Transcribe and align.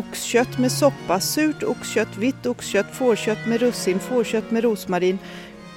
oxkött 0.00 0.58
med 0.58 0.72
soppa, 0.72 1.20
surt 1.20 1.62
oxkött, 1.62 2.16
vitt 2.16 2.46
oxkött, 2.46 2.86
fårkött 2.92 3.46
med 3.46 3.60
russin, 3.60 3.98
fårkött 4.00 4.50
med 4.50 4.62
rosmarin, 4.62 5.18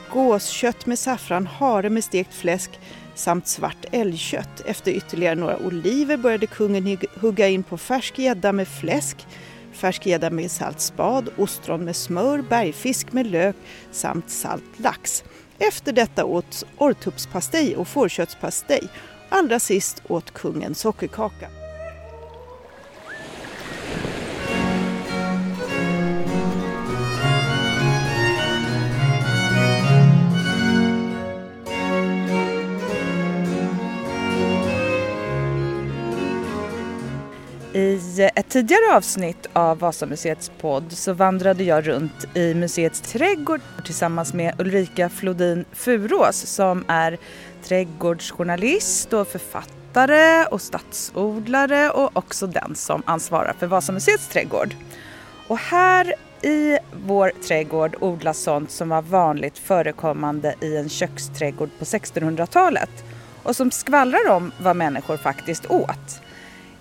gåskött 0.09 0.85
med 0.85 0.99
saffran, 0.99 1.47
hare 1.47 1.89
med 1.89 2.03
stekt 2.03 2.33
fläsk 2.33 2.79
samt 3.15 3.47
svart 3.47 3.85
älgkött. 3.91 4.61
Efter 4.65 4.91
ytterligare 4.91 5.35
några 5.35 5.57
oliver 5.57 6.17
började 6.17 6.47
kungen 6.47 6.97
hugga 7.21 7.47
in 7.47 7.63
på 7.63 7.77
färsk 7.77 8.19
gädda 8.19 8.51
med 8.51 8.67
fläsk, 8.67 9.17
färsk 9.73 10.05
gädda 10.05 10.29
med 10.29 10.51
salt 10.51 10.81
spad, 10.81 11.29
ostron 11.37 11.85
med 11.85 11.95
smör, 11.95 12.41
bergfisk 12.41 13.13
med 13.13 13.27
lök 13.27 13.55
samt 13.91 14.29
salt 14.29 14.79
lax. 14.79 15.23
Efter 15.59 15.93
detta 15.93 16.25
åt 16.25 16.65
orrtuppspastej 16.77 17.75
och 17.75 17.87
fårköttspastej. 17.87 18.89
Allra 19.29 19.59
sist 19.59 20.01
åt 20.07 20.31
kungen 20.31 20.75
sockerkaka. 20.75 21.62
I 37.75 38.29
ett 38.35 38.49
tidigare 38.49 38.95
avsnitt 38.95 39.47
av 39.53 39.79
Vasamuseets 39.79 40.51
podd 40.61 40.91
så 40.91 41.13
vandrade 41.13 41.63
jag 41.63 41.87
runt 41.87 42.37
i 42.37 42.53
museets 42.53 43.01
trädgård 43.01 43.61
tillsammans 43.85 44.33
med 44.33 44.55
Ulrika 44.59 45.09
Flodin 45.09 45.65
Furås 45.71 46.35
som 46.35 46.85
är 46.87 47.17
trädgårdsjournalist 47.63 49.13
och 49.13 49.27
författare 49.27 50.45
och 50.45 50.61
stadsodlare 50.61 51.89
och 51.89 52.17
också 52.17 52.47
den 52.47 52.75
som 52.75 53.03
ansvarar 53.05 53.53
för 53.59 53.67
Vasamuseets 53.67 54.27
trädgård. 54.27 54.75
Och 55.47 55.57
här 55.57 56.13
i 56.41 56.77
vår 57.05 57.31
trädgård 57.47 57.95
odlas 57.99 58.39
sånt 58.39 58.71
som 58.71 58.89
var 58.89 59.01
vanligt 59.01 59.57
förekommande 59.57 60.55
i 60.61 60.77
en 60.77 60.89
köksträdgård 60.89 61.69
på 61.79 61.85
1600-talet 61.85 63.03
och 63.43 63.55
som 63.55 63.71
skvallrar 63.71 64.29
om 64.29 64.51
vad 64.61 64.75
människor 64.75 65.17
faktiskt 65.17 65.65
åt. 65.65 66.22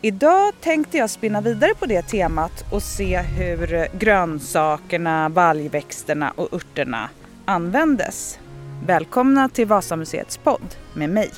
Idag 0.05 0.55
tänkte 0.61 0.98
jag 0.98 1.11
spinna 1.11 1.41
vidare 1.41 1.75
på 1.75 1.86
det 1.86 2.03
temat 2.03 2.64
och 2.72 2.83
se 2.83 3.20
hur 3.20 3.98
grönsakerna, 3.98 5.31
baljväxterna 5.31 6.33
och 6.36 6.53
örterna 6.53 7.11
användes. 7.44 8.39
Välkomna 8.86 9.48
till 9.48 9.67
Vasamuseets 9.67 10.39
podd 10.39 10.75
med 10.94 11.11
mig, 11.11 11.31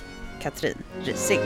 Katrin 0.42 0.78
Rising. 1.04 1.40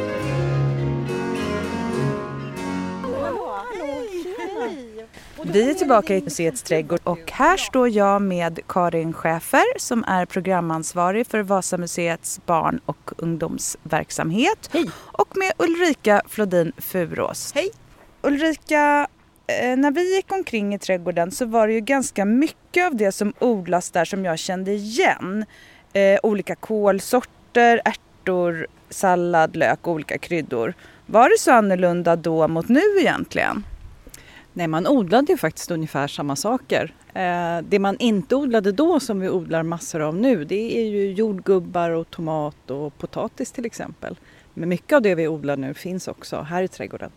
Vi 5.42 5.70
är 5.70 5.74
tillbaka 5.74 6.16
i 6.16 6.22
museets 6.22 6.62
trädgård 6.62 7.00
och 7.04 7.30
här 7.32 7.56
står 7.56 7.88
jag 7.88 8.22
med 8.22 8.60
Karin 8.68 9.12
Schäfer 9.12 9.78
som 9.78 10.04
är 10.04 10.26
programansvarig 10.26 11.26
för 11.26 11.42
Vasamuseets 11.42 12.40
barn 12.46 12.80
och 12.86 13.10
ungdomsverksamhet. 13.16 14.70
Hej! 14.72 14.90
Och 14.94 15.36
med 15.36 15.52
Ulrika 15.58 16.22
Flodin 16.28 16.72
Furås. 16.78 17.52
Hej! 17.54 17.70
Ulrika, 18.22 19.08
eh, 19.46 19.76
när 19.76 19.90
vi 19.90 20.16
gick 20.16 20.32
omkring 20.32 20.74
i 20.74 20.78
trädgården 20.78 21.30
så 21.30 21.46
var 21.46 21.66
det 21.66 21.72
ju 21.72 21.80
ganska 21.80 22.24
mycket 22.24 22.86
av 22.86 22.96
det 22.96 23.12
som 23.12 23.32
odlas 23.38 23.90
där 23.90 24.04
som 24.04 24.24
jag 24.24 24.38
kände 24.38 24.72
igen. 24.72 25.44
Eh, 25.92 26.18
olika 26.22 26.54
kålsorter, 26.54 27.82
ärtor, 27.84 28.66
sallad, 28.90 29.56
lök 29.56 29.86
och 29.86 29.92
olika 29.92 30.18
kryddor. 30.18 30.74
Var 31.06 31.28
det 31.28 31.38
så 31.38 31.52
annorlunda 31.52 32.16
då 32.16 32.48
mot 32.48 32.68
nu 32.68 32.82
egentligen? 33.00 33.64
Nej, 34.58 34.68
man 34.68 34.86
odlade 34.86 35.32
ju 35.32 35.38
faktiskt 35.38 35.70
ungefär 35.70 36.08
samma 36.08 36.36
saker. 36.36 36.94
Eh, 37.14 37.58
det 37.68 37.78
man 37.78 37.96
inte 37.98 38.36
odlade 38.36 38.72
då 38.72 39.00
som 39.00 39.20
vi 39.20 39.28
odlar 39.28 39.62
massor 39.62 40.00
av 40.00 40.16
nu 40.16 40.44
det 40.44 40.78
är 40.78 40.84
ju 40.84 41.12
jordgubbar 41.12 41.90
och 41.90 42.10
tomat 42.10 42.70
och 42.70 42.98
potatis 42.98 43.52
till 43.52 43.66
exempel. 43.66 44.18
Men 44.54 44.68
mycket 44.68 44.92
av 44.92 45.02
det 45.02 45.14
vi 45.14 45.28
odlar 45.28 45.56
nu 45.56 45.74
finns 45.74 46.08
också 46.08 46.40
här 46.40 46.62
i 46.62 46.68
trädgården. 46.68 47.10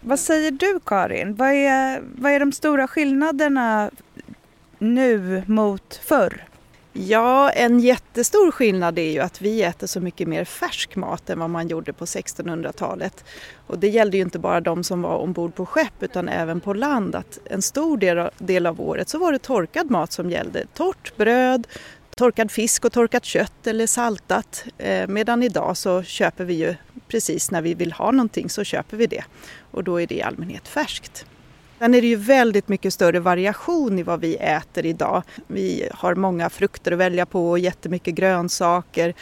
Vad 0.00 0.18
säger 0.18 0.50
du 0.50 0.80
Karin? 0.84 1.34
Vad 1.34 1.48
är, 1.48 2.02
vad 2.18 2.32
är 2.32 2.40
de 2.40 2.52
stora 2.52 2.88
skillnaderna 2.88 3.90
nu 4.78 5.42
mot 5.46 6.00
förr? 6.04 6.47
Ja, 7.06 7.50
en 7.50 7.80
jättestor 7.80 8.50
skillnad 8.50 8.98
är 8.98 9.12
ju 9.12 9.20
att 9.20 9.42
vi 9.42 9.62
äter 9.62 9.86
så 9.86 10.00
mycket 10.00 10.28
mer 10.28 10.44
färsk 10.44 10.96
mat 10.96 11.30
än 11.30 11.38
vad 11.38 11.50
man 11.50 11.68
gjorde 11.68 11.92
på 11.92 12.04
1600-talet. 12.04 13.24
Och 13.66 13.78
det 13.78 13.88
gällde 13.88 14.16
ju 14.16 14.22
inte 14.22 14.38
bara 14.38 14.60
de 14.60 14.84
som 14.84 15.02
var 15.02 15.16
ombord 15.16 15.54
på 15.54 15.66
skepp 15.66 16.02
utan 16.02 16.28
även 16.28 16.60
på 16.60 16.74
land. 16.74 17.14
Att 17.14 17.38
en 17.44 17.62
stor 17.62 17.96
del, 18.38 18.66
av 18.66 18.80
året 18.80 19.08
så 19.08 19.18
var 19.18 19.32
det 19.32 19.38
torkad 19.38 19.90
mat 19.90 20.12
som 20.12 20.30
gällde. 20.30 20.66
Torrt 20.74 21.16
bröd, 21.16 21.66
torkad 22.16 22.50
fisk 22.50 22.84
och 22.84 22.92
torkat 22.92 23.24
kött 23.24 23.66
eller 23.66 23.86
saltat. 23.86 24.64
Eh, 24.78 25.08
medan 25.08 25.42
idag 25.42 25.76
så 25.76 26.02
köper 26.02 26.44
vi 26.44 26.54
ju 26.54 26.74
precis 27.08 27.50
när 27.50 27.62
vi 27.62 27.74
vill 27.74 27.92
ha 27.92 28.10
någonting 28.10 28.50
så 28.50 28.64
köper 28.64 28.96
vi 28.96 29.06
det. 29.06 29.24
Och 29.70 29.84
då 29.84 30.00
är 30.00 30.06
det 30.06 30.14
i 30.14 30.22
allmänhet 30.22 30.68
färskt. 30.68 31.26
Sen 31.78 31.94
är 31.94 32.00
det 32.00 32.06
ju 32.06 32.16
väldigt 32.16 32.68
mycket 32.68 32.92
större 32.92 33.20
variation 33.20 33.98
i 33.98 34.02
vad 34.02 34.20
vi 34.20 34.36
äter 34.36 34.86
idag. 34.86 35.22
Vi 35.46 35.88
har 35.92 36.14
många 36.14 36.50
frukter 36.50 36.92
att 36.92 36.98
välja 36.98 37.26
på 37.26 37.50
och 37.50 37.58
jättemycket 37.58 38.14
grönsaker. 38.14 39.14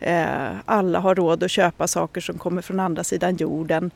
Eh, 0.00 0.56
alla 0.64 0.98
har 0.98 1.14
råd 1.14 1.42
att 1.42 1.50
köpa 1.50 1.86
saker 1.88 2.20
som 2.20 2.38
kommer 2.38 2.62
från 2.62 2.80
andra 2.80 3.04
sidan 3.04 3.36
jorden. 3.36 3.90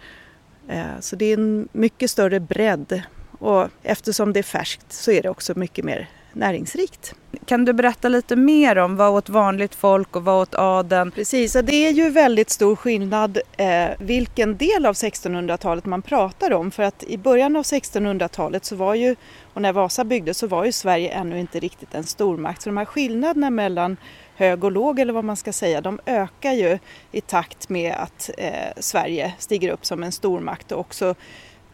Eh, 0.69 1.01
så 1.01 1.17
det 1.17 1.25
är 1.25 1.39
en 1.39 1.69
mycket 1.73 2.11
större 2.11 2.41
bredd 2.41 3.03
och 3.39 3.69
eftersom 3.83 4.33
det 4.33 4.39
är 4.39 4.43
färskt 4.43 4.93
så 4.93 5.11
är 5.11 5.23
det 5.23 5.29
också 5.29 5.59
mycket 5.59 5.85
mer 5.85 6.09
näringsrikt. 6.33 7.15
Kan 7.44 7.65
du 7.65 7.72
berätta 7.72 8.09
lite 8.09 8.37
mer 8.37 8.78
om 8.78 8.97
vad 8.97 9.11
åt 9.11 9.28
vanligt 9.28 9.75
folk 9.75 10.16
och 10.16 10.25
vad 10.25 10.43
åt 10.43 10.55
adeln? 10.55 11.11
Precis, 11.11 11.55
och 11.55 11.65
det 11.65 11.87
är 11.87 11.91
ju 11.91 12.11
väldigt 12.11 12.50
stor 12.50 12.77
skillnad 12.77 13.39
eh, 13.56 13.89
vilken 13.99 14.56
del 14.56 14.87
av 14.87 14.94
1600-talet 14.94 15.84
man 15.84 16.03
pratar 16.03 16.53
om. 16.53 16.71
För 16.71 16.83
att 16.83 17.05
i 17.05 17.19
början 17.19 17.56
av 17.56 17.62
1600-talet 17.62 18.65
så 18.65 18.77
var 18.77 18.94
ju, 18.94 19.17
och 19.55 19.62
när 19.62 19.72
Vasa 19.72 20.05
byggdes 20.05 20.38
så 20.38 20.47
var 20.47 20.65
ju 20.65 20.72
Sverige 20.72 21.11
ännu 21.11 21.41
inte 21.41 21.61
riktigt 21.61 21.94
en 21.94 22.05
stormakt. 22.05 22.62
Så 22.62 22.69
de 22.69 22.77
här 22.77 22.84
skillnaderna 22.84 23.50
mellan 23.50 23.97
hög 24.37 24.65
och 24.65 24.72
låg 24.72 24.99
eller 24.99 25.12
vad 25.12 25.25
man 25.25 25.37
ska 25.37 25.53
säga, 25.53 25.81
de 25.81 26.00
ökar 26.06 26.53
ju 26.53 26.78
i 27.12 27.21
takt 27.21 27.69
med 27.69 27.94
att 27.94 28.31
eh, 28.38 28.53
Sverige 28.77 29.34
stiger 29.38 29.71
upp 29.71 29.87
som 29.87 30.03
en 30.03 30.12
stormakt 30.12 30.72
och 30.72 30.81
också 30.81 31.15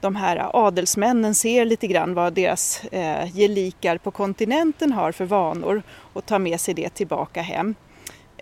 de 0.04 0.16
här 0.16 0.50
adelsmännen 0.52 1.34
ser 1.34 1.64
lite 1.64 1.86
grann 1.86 2.14
vad 2.14 2.32
deras 2.32 2.84
eh, 2.84 3.34
gelikar 3.34 3.98
på 3.98 4.10
kontinenten 4.10 4.92
har 4.92 5.12
för 5.12 5.24
vanor 5.24 5.82
och 6.12 6.26
tar 6.26 6.38
med 6.38 6.60
sig 6.60 6.74
det 6.74 6.88
tillbaka 6.88 7.42
hem. 7.42 7.74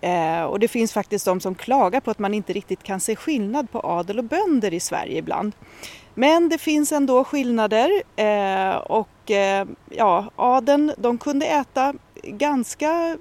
Eh, 0.02 0.42
och 0.42 0.58
det 0.58 0.68
finns 0.68 0.92
faktiskt 0.92 1.24
de 1.24 1.40
som 1.40 1.54
klagar 1.54 2.00
på 2.00 2.10
att 2.10 2.18
man 2.18 2.34
inte 2.34 2.52
riktigt 2.52 2.82
kan 2.82 3.00
se 3.00 3.16
skillnad 3.16 3.70
på 3.70 3.80
adel 3.80 4.18
och 4.18 4.24
bönder 4.24 4.74
i 4.74 4.80
Sverige 4.80 5.18
ibland. 5.18 5.52
Men 6.14 6.48
det 6.48 6.58
finns 6.58 6.92
ändå 6.92 7.24
skillnader 7.24 8.02
eh, 8.16 8.76
och 8.76 9.30
eh, 9.30 9.66
ja, 9.90 10.30
adeln 10.36 10.92
de 10.98 11.18
kunde 11.18 11.46
äta 11.46 11.94
ganska 12.22 13.16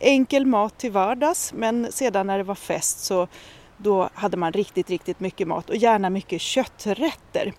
enkel 0.00 0.46
mat 0.46 0.78
till 0.78 0.92
vardags 0.92 1.52
men 1.52 1.92
sedan 1.92 2.26
när 2.26 2.38
det 2.38 2.44
var 2.44 2.54
fest 2.54 3.04
så 3.04 3.28
då 3.76 4.08
hade 4.14 4.36
man 4.36 4.52
riktigt, 4.52 4.90
riktigt 4.90 5.20
mycket 5.20 5.48
mat 5.48 5.70
och 5.70 5.76
gärna 5.76 6.10
mycket 6.10 6.40
kötträtter. 6.40 7.52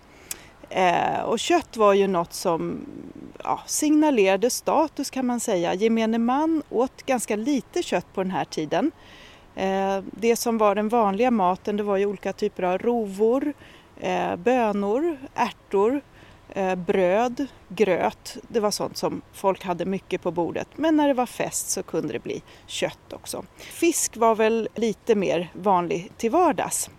Eh, 0.74 1.20
och 1.20 1.38
kött 1.38 1.76
var 1.76 1.94
ju 1.94 2.06
något 2.06 2.32
som 2.32 2.86
ja, 3.44 3.60
signalerade 3.66 4.50
status 4.50 5.10
kan 5.10 5.26
man 5.26 5.40
säga. 5.40 5.74
Gemene 5.74 6.18
man 6.18 6.62
åt 6.70 7.02
ganska 7.02 7.36
lite 7.36 7.82
kött 7.82 8.06
på 8.14 8.22
den 8.22 8.30
här 8.30 8.44
tiden. 8.44 8.90
Eh, 9.54 9.98
det 10.10 10.36
som 10.36 10.58
var 10.58 10.74
den 10.74 10.88
vanliga 10.88 11.30
maten 11.30 11.76
det 11.76 11.82
var 11.82 11.96
ju 11.96 12.06
olika 12.06 12.32
typer 12.32 12.62
av 12.62 12.78
rovor, 12.78 13.52
eh, 14.00 14.36
bönor, 14.36 15.18
ärtor, 15.34 16.00
eh, 16.48 16.74
bröd, 16.74 17.46
gröt. 17.68 18.36
Det 18.48 18.60
var 18.60 18.70
sånt 18.70 18.96
som 18.96 19.22
folk 19.32 19.64
hade 19.64 19.84
mycket 19.84 20.22
på 20.22 20.30
bordet. 20.30 20.68
Men 20.76 20.96
när 20.96 21.08
det 21.08 21.14
var 21.14 21.26
fest 21.26 21.70
så 21.70 21.82
kunde 21.82 22.12
det 22.12 22.22
bli 22.22 22.42
kött 22.66 23.12
också. 23.12 23.44
Fisk 23.58 24.16
var 24.16 24.34
väl 24.34 24.68
lite 24.74 25.14
mer 25.14 25.50
vanlig 25.54 26.12
till 26.16 26.30
vardags. 26.30 26.90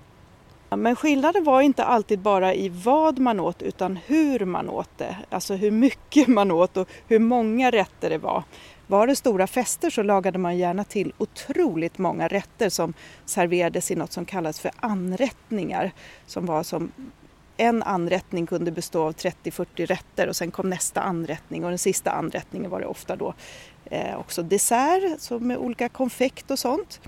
Men 0.76 0.96
skillnaden 0.96 1.44
var 1.44 1.62
inte 1.62 1.84
alltid 1.84 2.20
bara 2.20 2.54
i 2.54 2.70
vad 2.70 3.20
man 3.20 3.40
åt 3.40 3.62
utan 3.62 4.00
hur 4.06 4.46
man 4.46 4.70
åt 4.70 4.90
det. 4.98 5.18
Alltså 5.30 5.56
hur 5.56 5.72
mycket 5.72 6.28
man 6.28 6.52
åt 6.52 6.78
och 6.78 6.90
hur 7.08 7.20
många 7.20 7.72
rätter 7.72 8.10
det 8.10 8.18
var. 8.18 8.44
Var 8.88 9.08
det 9.08 9.16
stora 9.16 9.48
fester 9.48 9.90
så 9.90 10.04
lagade 10.04 10.38
man 10.38 10.58
gärna 10.58 10.84
till 10.84 11.14
otroligt 11.18 11.98
många 11.98 12.28
rätter 12.28 12.70
som 12.70 12.94
serverades 13.26 13.92
i 13.92 13.96
något 13.96 14.12
som 14.12 14.26
kallas 14.26 14.60
för 14.60 14.72
anrättningar. 14.80 15.92
Som 16.26 16.46
var 16.46 16.64
som 16.64 16.92
en 17.58 17.84
anrättning 17.84 18.46
kunde 18.46 18.72
bestå 18.72 19.04
av 19.04 19.14
30-40 19.14 19.86
rätter 19.86 20.28
och 20.28 20.36
sen 20.36 20.52
kom 20.52 20.70
nästa 20.70 21.02
anrättning 21.02 21.64
och 21.64 21.70
den 21.70 21.80
sista 21.80 22.12
anrättningen 22.12 22.72
var 22.72 22.80
det 22.80 22.86
ofta 22.86 23.16
då 23.16 23.34
eh, 23.86 24.20
också 24.20 24.44
dessert 24.44 25.22
så 25.22 25.40
med 25.40 25.58
olika 25.58 25.90
konfekt 25.90 26.52
och 26.52 26.60
sånt. 26.60 27.02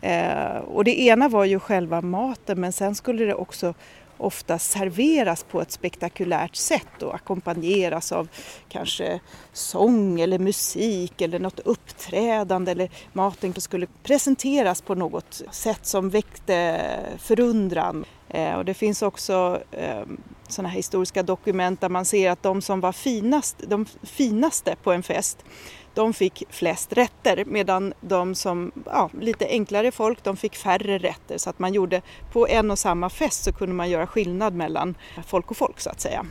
Eh, 0.00 0.56
och 0.56 0.84
det 0.84 1.00
ena 1.00 1.28
var 1.28 1.44
ju 1.44 1.60
själva 1.60 2.00
maten 2.00 2.60
men 2.60 2.72
sen 2.72 2.94
skulle 2.94 3.24
det 3.24 3.34
också 3.34 3.74
ofta 4.18 4.58
serveras 4.58 5.42
på 5.42 5.60
ett 5.60 5.70
spektakulärt 5.70 6.56
sätt 6.56 7.02
och 7.02 7.14
ackompanjeras 7.14 8.12
av 8.12 8.28
kanske 8.68 9.20
sång 9.52 10.20
eller 10.20 10.38
musik 10.38 11.20
eller 11.20 11.38
något 11.38 11.60
uppträdande 11.60 12.72
eller 12.72 12.90
maten 13.12 13.60
skulle 13.60 13.86
presenteras 14.02 14.82
på 14.82 14.94
något 14.94 15.42
sätt 15.50 15.86
som 15.86 16.10
väckte 16.10 16.80
förundran. 17.18 18.04
Eh, 18.28 18.54
och 18.54 18.64
det 18.64 18.74
finns 18.74 19.02
också 19.02 19.60
eh, 19.70 20.02
sådana 20.48 20.68
historiska 20.68 21.22
dokument 21.22 21.80
där 21.80 21.88
man 21.88 22.04
ser 22.04 22.30
att 22.30 22.42
de 22.42 22.62
som 22.62 22.80
var 22.80 22.92
finast, 22.92 23.56
de 23.68 23.86
finaste 24.02 24.76
på 24.82 24.92
en 24.92 25.02
fest 25.02 25.44
de 25.94 26.14
fick 26.14 26.42
flest 26.50 26.92
rätter 26.92 27.44
medan 27.44 27.94
de 28.00 28.34
som, 28.34 28.72
ja, 28.86 29.10
lite 29.20 29.46
enklare 29.46 29.90
folk, 29.90 30.24
de 30.24 30.36
fick 30.36 30.56
färre 30.56 30.98
rätter. 30.98 31.38
Så 31.38 31.50
att 31.50 31.58
man 31.58 31.74
gjorde, 31.74 32.02
på 32.32 32.48
en 32.48 32.70
och 32.70 32.78
samma 32.78 33.10
fest 33.10 33.44
så 33.44 33.52
kunde 33.52 33.74
man 33.74 33.90
göra 33.90 34.06
skillnad 34.06 34.54
mellan 34.54 34.94
folk 35.26 35.50
och 35.50 35.56
folk 35.56 35.80
så 35.80 35.90
att 35.90 36.00
säga. 36.00 36.26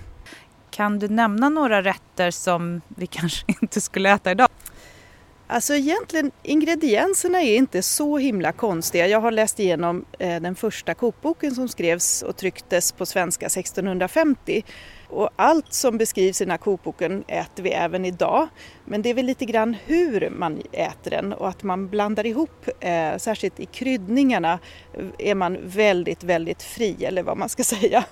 Kan 0.71 0.99
du 0.99 1.07
nämna 1.07 1.49
några 1.49 1.83
rätter 1.83 2.31
som 2.31 2.81
vi 2.87 3.07
kanske 3.07 3.45
inte 3.61 3.81
skulle 3.81 4.09
äta 4.11 4.31
idag? 4.31 4.49
Alltså 5.49 5.75
egentligen 5.75 6.31
ingredienserna 6.43 7.41
är 7.41 7.55
inte 7.55 7.81
så 7.81 8.17
himla 8.17 8.51
konstiga. 8.51 9.07
Jag 9.07 9.21
har 9.21 9.31
läst 9.31 9.59
igenom 9.59 10.05
eh, 10.19 10.41
den 10.41 10.55
första 10.55 10.93
kokboken 10.93 11.55
som 11.55 11.67
skrevs 11.67 12.21
och 12.21 12.37
trycktes 12.37 12.91
på 12.91 13.05
svenska 13.05 13.45
1650 13.45 14.63
och 15.09 15.29
allt 15.35 15.73
som 15.73 15.97
beskrivs 15.97 16.41
i 16.41 16.43
den 16.43 16.51
här 16.51 16.57
kokboken 16.57 17.23
äter 17.27 17.63
vi 17.63 17.69
även 17.69 18.05
idag. 18.05 18.47
Men 18.85 19.01
det 19.01 19.09
är 19.09 19.13
väl 19.13 19.25
lite 19.25 19.45
grann 19.45 19.75
hur 19.85 20.29
man 20.29 20.61
äter 20.71 21.11
den 21.11 21.33
och 21.33 21.49
att 21.49 21.63
man 21.63 21.89
blandar 21.89 22.25
ihop, 22.25 22.67
eh, 22.79 23.17
särskilt 23.17 23.59
i 23.59 23.65
kryddningarna 23.65 24.59
eh, 24.93 25.05
är 25.17 25.35
man 25.35 25.57
väldigt, 25.63 26.23
väldigt 26.23 26.63
fri 26.63 27.05
eller 27.05 27.23
vad 27.23 27.37
man 27.37 27.49
ska 27.49 27.63
säga. 27.77 28.03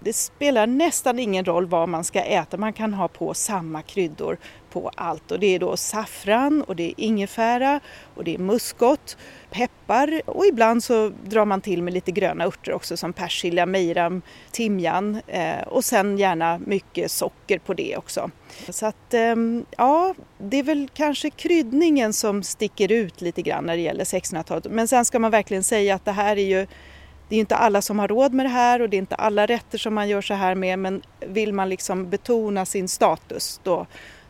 Det 0.00 0.12
spelar 0.12 0.66
nästan 0.66 1.18
ingen 1.18 1.44
roll 1.44 1.66
vad 1.66 1.88
man 1.88 2.04
ska 2.04 2.22
äta, 2.22 2.56
man 2.56 2.72
kan 2.72 2.94
ha 2.94 3.08
på 3.08 3.34
samma 3.34 3.82
kryddor 3.82 4.38
på 4.76 4.90
allt 4.94 5.30
och 5.30 5.40
det 5.40 5.54
är 5.54 5.58
då 5.58 5.76
saffran 5.76 6.62
och 6.62 6.76
det 6.76 6.82
är 6.82 6.94
ingefära 6.96 7.80
och 8.14 8.24
det 8.24 8.34
är 8.34 8.38
muskot, 8.38 9.16
peppar 9.50 10.22
och 10.26 10.46
ibland 10.46 10.84
så 10.84 11.12
drar 11.24 11.44
man 11.44 11.60
till 11.60 11.82
med 11.82 11.94
lite 11.94 12.10
gröna 12.10 12.44
örter 12.44 12.72
också 12.72 12.96
som 12.96 13.12
persilja, 13.12 13.66
mejram, 13.66 14.22
timjan 14.50 15.20
eh, 15.26 15.62
och 15.66 15.84
sen 15.84 16.18
gärna 16.18 16.58
mycket 16.58 17.10
socker 17.10 17.58
på 17.58 17.74
det 17.74 17.96
också. 17.96 18.30
Så 18.68 18.86
att 18.86 19.14
ehm, 19.14 19.64
ja, 19.76 20.14
det 20.38 20.56
är 20.56 20.62
väl 20.62 20.88
kanske 20.94 21.30
kryddningen 21.30 22.12
som 22.12 22.42
sticker 22.42 22.92
ut 22.92 23.20
lite 23.20 23.42
grann 23.42 23.64
när 23.64 23.76
det 23.76 23.82
gäller 23.82 24.04
1600-talet. 24.04 24.66
Men 24.70 24.88
sen 24.88 25.04
ska 25.04 25.18
man 25.18 25.30
verkligen 25.30 25.64
säga 25.64 25.94
att 25.94 26.04
det 26.04 26.12
här 26.12 26.36
är 26.36 26.46
ju 26.46 26.66
det 27.28 27.36
är 27.36 27.40
inte 27.40 27.56
alla 27.56 27.82
som 27.82 27.98
har 27.98 28.08
råd 28.08 28.32
med 28.32 28.46
det 28.46 28.50
här 28.50 28.82
och 28.82 28.90
det 28.90 28.96
är 28.96 28.98
inte 28.98 29.14
alla 29.14 29.46
rätter 29.46 29.78
som 29.78 29.94
man 29.94 30.08
gör 30.08 30.20
så 30.20 30.34
här 30.34 30.54
med 30.54 30.78
men 30.78 31.02
vill 31.20 31.52
man 31.52 31.68
liksom 31.68 32.10
betona 32.10 32.66
sin 32.66 32.88
status 32.88 33.60
då, 33.62 33.86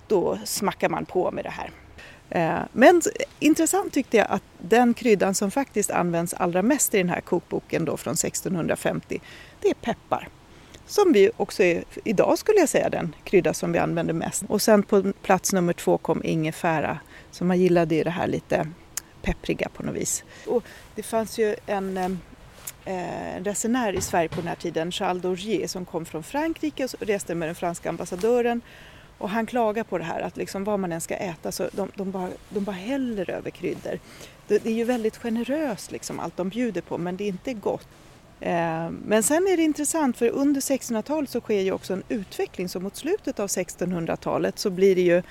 då 0.09 0.39
smackar 0.45 0.89
man 0.89 1.07
på 1.07 1.31
med 1.31 1.45
det 1.45 1.51
här. 1.51 1.71
Eh, 2.31 2.65
men 2.73 3.03
intressant 3.39 3.93
tyckte 3.93 4.17
jag 4.17 4.27
att 4.31 4.43
den 4.59 4.95
kryddan 4.95 5.35
som 5.35 5.51
faktiskt 5.51 5.91
används 5.91 6.35
allra 6.35 6.63
mest 6.63 6.95
i 6.95 6.99
den 6.99 7.09
här 7.09 7.21
kokboken 7.21 7.85
då 7.85 7.97
från 7.97 8.13
1650, 8.15 9.21
det 9.61 9.69
är 9.69 9.75
peppar. 9.75 10.29
Som 10.87 11.13
vi 11.13 11.31
också 11.37 11.63
är, 11.63 11.85
idag 12.05 12.39
skulle 12.39 12.59
jag 12.59 12.69
säga, 12.69 12.89
den 12.89 13.15
krydda 13.25 13.55
som 13.55 13.73
vi 13.73 13.79
använder 13.79 14.15
mest. 14.15 14.45
Och 14.49 14.63
sen 14.63 14.83
på 14.83 15.13
plats 15.23 15.53
nummer 15.53 15.73
två 15.73 15.99
kom 15.99 16.25
ingefära, 16.25 16.99
så 17.31 17.45
man 17.45 17.61
gillade 17.61 17.95
ju 17.95 18.05
det 18.05 18.11
här 18.11 18.27
lite 18.27 18.69
peppriga 19.23 19.69
på 19.69 19.83
något 19.83 19.95
vis. 19.95 20.25
Och 20.47 20.65
det 20.95 21.03
fanns 21.03 21.39
ju 21.39 21.57
en 21.67 22.19
eh, 22.85 23.43
resenär 23.45 23.93
i 23.93 24.01
Sverige 24.01 24.29
på 24.29 24.37
den 24.37 24.49
här 24.49 24.57
tiden, 24.57 24.93
Charles 24.93 25.23
Dorgier, 25.23 25.67
som 25.67 25.85
kom 25.85 26.05
från 26.05 26.23
Frankrike 26.23 26.85
och 26.85 27.07
reste 27.07 27.35
med 27.35 27.49
den 27.49 27.55
franska 27.55 27.89
ambassadören 27.89 28.61
och 29.19 29.31
han 29.31 29.47
klagar 29.47 29.85
på 29.85 29.99
det 29.99 30.05
här 30.05 30.21
att 30.21 30.37
liksom 30.37 30.65
vad 30.65 30.81
man 30.81 30.93
än 30.93 31.01
ska 31.01 31.15
äta 31.15 31.53
så 31.53 31.69
de, 31.73 31.91
de, 31.95 32.11
bara, 32.11 32.29
de 32.49 32.65
bara 32.65 32.77
häller 32.77 33.31
över 33.31 33.51
kryddor. 33.51 33.99
Det, 34.49 34.59
det 34.59 34.71
är 34.71 34.75
ju 34.75 34.85
väldigt 34.85 35.17
generöst 35.17 35.93
liksom 35.93 36.21
allt 36.21 36.37
de 36.37 36.49
bjuder 36.49 36.81
på 36.81 36.99
men 36.99 37.17
det 37.17 37.25
är 37.25 37.29
inte 37.29 37.55
gott. 37.55 37.89
Eh, 38.41 38.91
men 38.91 39.23
sen 39.23 39.47
är 39.47 39.57
det 39.57 39.63
intressant 39.63 40.17
för 40.17 40.29
under 40.29 40.61
1600-talet 40.61 41.31
så 41.31 41.41
sker 41.41 41.61
ju 41.61 41.73
också 41.73 41.93
en 41.93 42.03
utveckling 42.09 42.69
så 42.69 42.81
mot 42.81 42.97
slutet 42.97 43.41
av 43.41 43.47
1600-talet 43.47 44.59
så 44.59 44.71
blir 44.71 44.95
det 44.95 45.03
ju, 45.03 45.23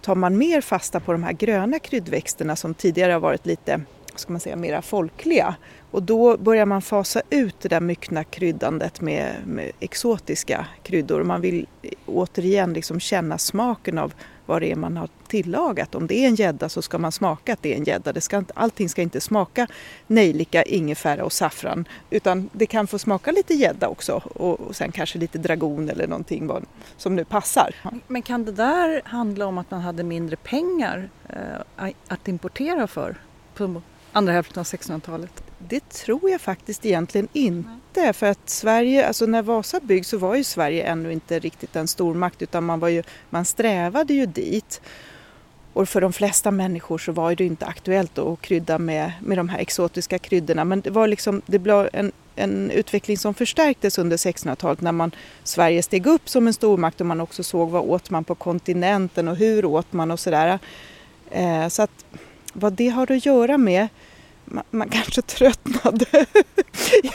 tar 0.00 0.14
man 0.14 0.38
mer 0.38 0.60
fasta 0.60 1.00
på 1.00 1.12
de 1.12 1.22
här 1.22 1.32
gröna 1.32 1.78
kryddväxterna 1.78 2.56
som 2.56 2.74
tidigare 2.74 3.12
har 3.12 3.20
varit 3.20 3.46
lite 3.46 3.80
ska 4.20 4.32
man 4.32 4.40
säga, 4.40 4.56
mera 4.56 4.82
folkliga. 4.82 5.56
Och 5.90 6.02
då 6.02 6.36
börjar 6.36 6.66
man 6.66 6.82
fasa 6.82 7.22
ut 7.30 7.60
det 7.60 7.68
där 7.68 7.80
myckna 7.80 8.24
kryddandet 8.24 9.00
med, 9.00 9.34
med 9.46 9.72
exotiska 9.80 10.66
kryddor. 10.82 11.22
Man 11.22 11.40
vill 11.40 11.66
återigen 12.06 12.72
liksom 12.72 13.00
känna 13.00 13.38
smaken 13.38 13.98
av 13.98 14.14
vad 14.46 14.62
det 14.62 14.72
är 14.72 14.76
man 14.76 14.96
har 14.96 15.08
tillagat. 15.26 15.94
Om 15.94 16.06
det 16.06 16.18
är 16.18 16.28
en 16.28 16.34
gädda 16.34 16.68
så 16.68 16.82
ska 16.82 16.98
man 16.98 17.12
smaka 17.12 17.52
att 17.52 17.62
det 17.62 17.72
är 17.72 17.76
en 17.76 17.84
gädda. 17.84 18.12
allting 18.54 18.88
ska 18.88 19.02
inte 19.02 19.20
smaka 19.20 19.66
nejlika, 20.06 20.62
ingefära 20.62 21.24
och 21.24 21.32
saffran 21.32 21.88
utan 22.10 22.50
det 22.52 22.66
kan 22.66 22.86
få 22.86 22.98
smaka 22.98 23.32
lite 23.32 23.54
gädda 23.54 23.88
också 23.88 24.22
och, 24.34 24.60
och 24.60 24.76
sen 24.76 24.92
kanske 24.92 25.18
lite 25.18 25.38
dragon 25.38 25.90
eller 25.90 26.06
någonting 26.06 26.46
vad, 26.46 26.64
som 26.96 27.16
nu 27.16 27.24
passar. 27.24 27.74
Men 28.06 28.22
kan 28.22 28.44
det 28.44 28.52
där 28.52 29.02
handla 29.04 29.46
om 29.46 29.58
att 29.58 29.70
man 29.70 29.80
hade 29.80 30.02
mindre 30.02 30.36
pengar 30.36 31.08
eh, 31.28 31.90
att 32.08 32.28
importera 32.28 32.86
för 32.86 33.16
på 33.54 33.82
andra 34.16 34.32
hälften 34.32 34.60
av 34.60 34.64
1600-talet? 34.64 35.42
Det 35.58 35.88
tror 35.88 36.30
jag 36.30 36.40
faktiskt 36.40 36.86
egentligen 36.86 37.28
inte. 37.32 38.12
För 38.12 38.26
att 38.26 38.50
Sverige, 38.50 39.06
alltså 39.06 39.26
när 39.26 39.42
Vasa 39.42 39.80
byggs 39.80 40.08
så 40.08 40.18
var 40.18 40.34
ju 40.34 40.44
Sverige 40.44 40.84
ännu 40.84 41.12
inte 41.12 41.38
riktigt 41.38 41.76
en 41.76 41.88
stormakt 41.88 42.42
utan 42.42 42.64
man, 42.64 42.80
var 42.80 42.88
ju, 42.88 43.02
man 43.30 43.44
strävade 43.44 44.14
ju 44.14 44.26
dit. 44.26 44.80
Och 45.72 45.88
för 45.88 46.00
de 46.00 46.12
flesta 46.12 46.50
människor 46.50 46.98
så 46.98 47.12
var 47.12 47.34
det 47.34 47.44
inte 47.44 47.66
aktuellt 47.66 48.18
att 48.18 48.40
krydda 48.40 48.78
med, 48.78 49.12
med 49.20 49.38
de 49.38 49.48
här 49.48 49.58
exotiska 49.58 50.18
kryddorna. 50.18 50.64
Men 50.64 50.80
det 50.80 50.90
var 50.90 51.06
liksom, 51.06 51.42
det 51.46 51.58
blev 51.58 51.88
en, 51.92 52.12
en 52.36 52.70
utveckling 52.70 53.18
som 53.18 53.34
förstärktes 53.34 53.98
under 53.98 54.16
1600-talet 54.16 54.80
när 54.80 54.92
man, 54.92 55.10
Sverige 55.44 55.82
steg 55.82 56.06
upp 56.06 56.28
som 56.28 56.46
en 56.46 56.54
stormakt 56.54 57.00
och 57.00 57.06
man 57.06 57.20
också 57.20 57.42
såg 57.42 57.70
vad 57.70 57.82
åt 57.82 58.10
man 58.10 58.24
på 58.24 58.34
kontinenten 58.34 59.28
och 59.28 59.36
hur 59.36 59.64
åt 59.64 59.92
man 59.92 60.10
och 60.10 60.20
sådär. 60.20 60.58
Eh, 61.30 61.68
så 61.68 61.82
att 61.82 62.04
vad 62.58 62.72
det 62.72 62.88
har 62.88 63.12
att 63.12 63.26
göra 63.26 63.58
med 63.58 63.88
man, 64.46 64.64
man 64.70 64.88
kanske 64.88 65.22
tröttnade. 65.22 66.06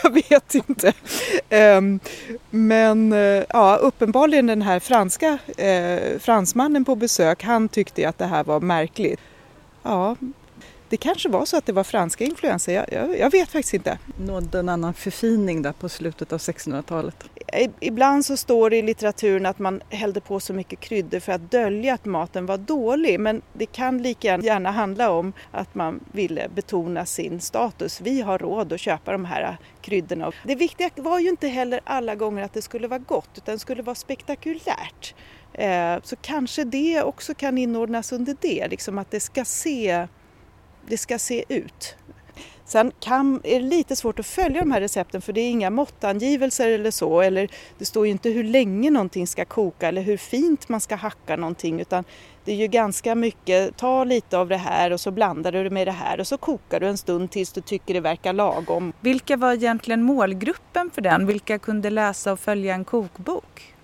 jag 0.02 0.10
vet 0.10 0.54
inte. 0.54 0.92
Um, 1.50 2.00
men 2.50 3.12
uh, 3.12 3.44
ja, 3.48 3.76
uppenbarligen 3.76 4.46
den 4.46 4.62
här 4.62 4.80
franska 4.80 5.38
uh, 5.48 6.18
fransmannen 6.18 6.84
på 6.84 6.96
besök, 6.96 7.42
han 7.42 7.68
tyckte 7.68 8.08
att 8.08 8.18
det 8.18 8.26
här 8.26 8.44
var 8.44 8.60
märkligt. 8.60 9.20
Ja, 9.82 10.16
det 10.92 10.96
kanske 10.96 11.28
var 11.28 11.44
så 11.44 11.56
att 11.56 11.66
det 11.66 11.72
var 11.72 11.84
franska 11.84 12.24
influenser, 12.24 12.74
jag, 12.74 12.86
jag, 12.92 13.18
jag 13.18 13.30
vet 13.30 13.48
faktiskt 13.48 13.74
inte. 13.74 13.98
Nådde 14.16 14.58
en 14.58 14.68
annan 14.68 14.94
förfining 14.94 15.62
där 15.62 15.72
på 15.72 15.88
slutet 15.88 16.32
av 16.32 16.38
1600-talet? 16.38 17.24
Ibland 17.80 18.24
så 18.24 18.36
står 18.36 18.70
det 18.70 18.76
i 18.76 18.82
litteraturen 18.82 19.46
att 19.46 19.58
man 19.58 19.82
hällde 19.88 20.20
på 20.20 20.40
så 20.40 20.52
mycket 20.52 20.80
kryddor 20.80 21.20
för 21.20 21.32
att 21.32 21.50
dölja 21.50 21.94
att 21.94 22.04
maten 22.04 22.46
var 22.46 22.58
dålig 22.58 23.20
men 23.20 23.42
det 23.52 23.66
kan 23.66 24.02
lika 24.02 24.38
gärna 24.38 24.70
handla 24.70 25.10
om 25.10 25.32
att 25.50 25.74
man 25.74 26.00
ville 26.12 26.48
betona 26.54 27.06
sin 27.06 27.40
status. 27.40 28.00
Vi 28.00 28.20
har 28.20 28.38
råd 28.38 28.72
att 28.72 28.80
köpa 28.80 29.12
de 29.12 29.24
här 29.24 29.56
kryddorna. 29.80 30.32
Det 30.44 30.54
viktiga 30.54 30.90
var 30.96 31.18
ju 31.18 31.28
inte 31.28 31.48
heller 31.48 31.80
alla 31.84 32.14
gånger 32.14 32.44
att 32.44 32.52
det 32.52 32.62
skulle 32.62 32.88
vara 32.88 32.98
gott 32.98 33.30
utan 33.36 33.54
det 33.54 33.58
skulle 33.58 33.82
vara 33.82 33.94
spektakulärt. 33.94 35.14
Eh, 35.52 35.96
så 36.02 36.16
kanske 36.16 36.64
det 36.64 37.02
också 37.02 37.34
kan 37.34 37.58
inordnas 37.58 38.12
under 38.12 38.36
det, 38.40 38.68
liksom 38.68 38.98
att 38.98 39.10
det 39.10 39.20
ska 39.20 39.44
se 39.44 40.06
det 40.88 40.98
ska 40.98 41.18
se 41.18 41.44
ut. 41.48 41.96
Sen 42.64 42.92
kan, 43.00 43.40
är 43.44 43.60
det 43.60 43.66
lite 43.66 43.96
svårt 43.96 44.18
att 44.18 44.26
följa 44.26 44.60
de 44.60 44.72
här 44.72 44.80
recepten 44.80 45.22
för 45.22 45.32
det 45.32 45.40
är 45.40 45.50
inga 45.50 45.70
måttangivelser 45.70 46.68
eller 46.68 46.90
så 46.90 47.20
eller 47.20 47.50
det 47.78 47.84
står 47.84 48.06
ju 48.06 48.12
inte 48.12 48.30
hur 48.30 48.44
länge 48.44 48.90
någonting 48.90 49.26
ska 49.26 49.44
koka 49.44 49.88
eller 49.88 50.02
hur 50.02 50.16
fint 50.16 50.68
man 50.68 50.80
ska 50.80 50.94
hacka 50.94 51.36
någonting 51.36 51.80
utan 51.80 52.04
det 52.44 52.52
är 52.52 52.56
ju 52.56 52.66
ganska 52.66 53.14
mycket, 53.14 53.76
ta 53.76 54.04
lite 54.04 54.38
av 54.38 54.48
det 54.48 54.56
här 54.56 54.92
och 54.92 55.00
så 55.00 55.10
blandar 55.10 55.52
du 55.52 55.64
det 55.64 55.70
med 55.70 55.86
det 55.86 55.92
här 55.92 56.20
och 56.20 56.26
så 56.26 56.36
kokar 56.36 56.80
du 56.80 56.88
en 56.88 56.98
stund 56.98 57.30
tills 57.30 57.52
du 57.52 57.60
tycker 57.60 57.94
det 57.94 58.00
verkar 58.00 58.32
lagom. 58.32 58.92
Vilka 59.00 59.36
var 59.36 59.52
egentligen 59.52 60.02
målgruppen 60.02 60.90
för 60.90 61.02
den? 61.02 61.26
Vilka 61.26 61.58
kunde 61.58 61.90
läsa 61.90 62.32
och 62.32 62.40
följa 62.40 62.74
en 62.74 62.84
kokbok? 62.84 63.74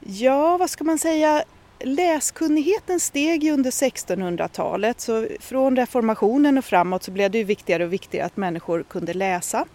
Ja, 0.00 0.56
vad 0.56 0.70
ska 0.70 0.84
man 0.84 0.98
säga? 0.98 1.44
Läskunnigheten 1.84 3.00
steg 3.00 3.44
ju 3.44 3.52
under 3.52 3.70
1600-talet 3.70 5.00
så 5.00 5.26
från 5.40 5.76
reformationen 5.76 6.58
och 6.58 6.64
framåt 6.64 7.02
så 7.02 7.10
blev 7.10 7.30
det 7.30 7.38
ju 7.38 7.44
viktigare 7.44 7.84
och 7.84 7.92
viktigare 7.92 8.26
att 8.26 8.36
människor 8.36 8.82
kunde 8.82 9.14
läsa. 9.14 9.66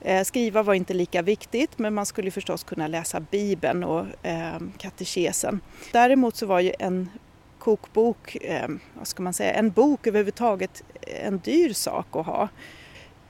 Eh, 0.00 0.24
skriva 0.24 0.62
var 0.62 0.74
inte 0.74 0.94
lika 0.94 1.22
viktigt 1.22 1.78
men 1.78 1.94
man 1.94 2.06
skulle 2.06 2.30
förstås 2.30 2.64
kunna 2.64 2.86
läsa 2.86 3.20
Bibeln 3.20 3.84
och 3.84 4.06
eh, 4.22 4.58
katekesen. 4.78 5.60
Däremot 5.92 6.36
så 6.36 6.46
var 6.46 6.60
ju 6.60 6.72
en 6.78 7.10
kokbok, 7.58 8.36
eh, 8.36 8.68
vad 8.94 9.06
ska 9.06 9.22
man 9.22 9.34
säga, 9.34 9.52
en 9.52 9.70
bok 9.70 10.06
överhuvudtaget 10.06 10.82
en 11.24 11.38
dyr 11.38 11.72
sak 11.72 12.06
att 12.12 12.26
ha. 12.26 12.48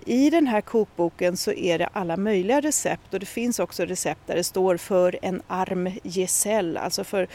I 0.06 0.30
den 0.30 0.46
här 0.46 0.60
kokboken 0.60 1.36
så 1.36 1.52
är 1.52 1.78
det 1.78 1.86
alla 1.86 2.16
möjliga 2.16 2.60
recept 2.60 3.14
och 3.14 3.20
det 3.20 3.26
finns 3.26 3.58
också 3.58 3.84
recept 3.84 4.20
där 4.26 4.36
det 4.36 4.44
står 4.44 4.76
för 4.76 5.18
en 5.22 5.42
arm 5.46 5.90
gesäll, 6.02 6.76
alltså 6.76 7.04
för 7.04 7.28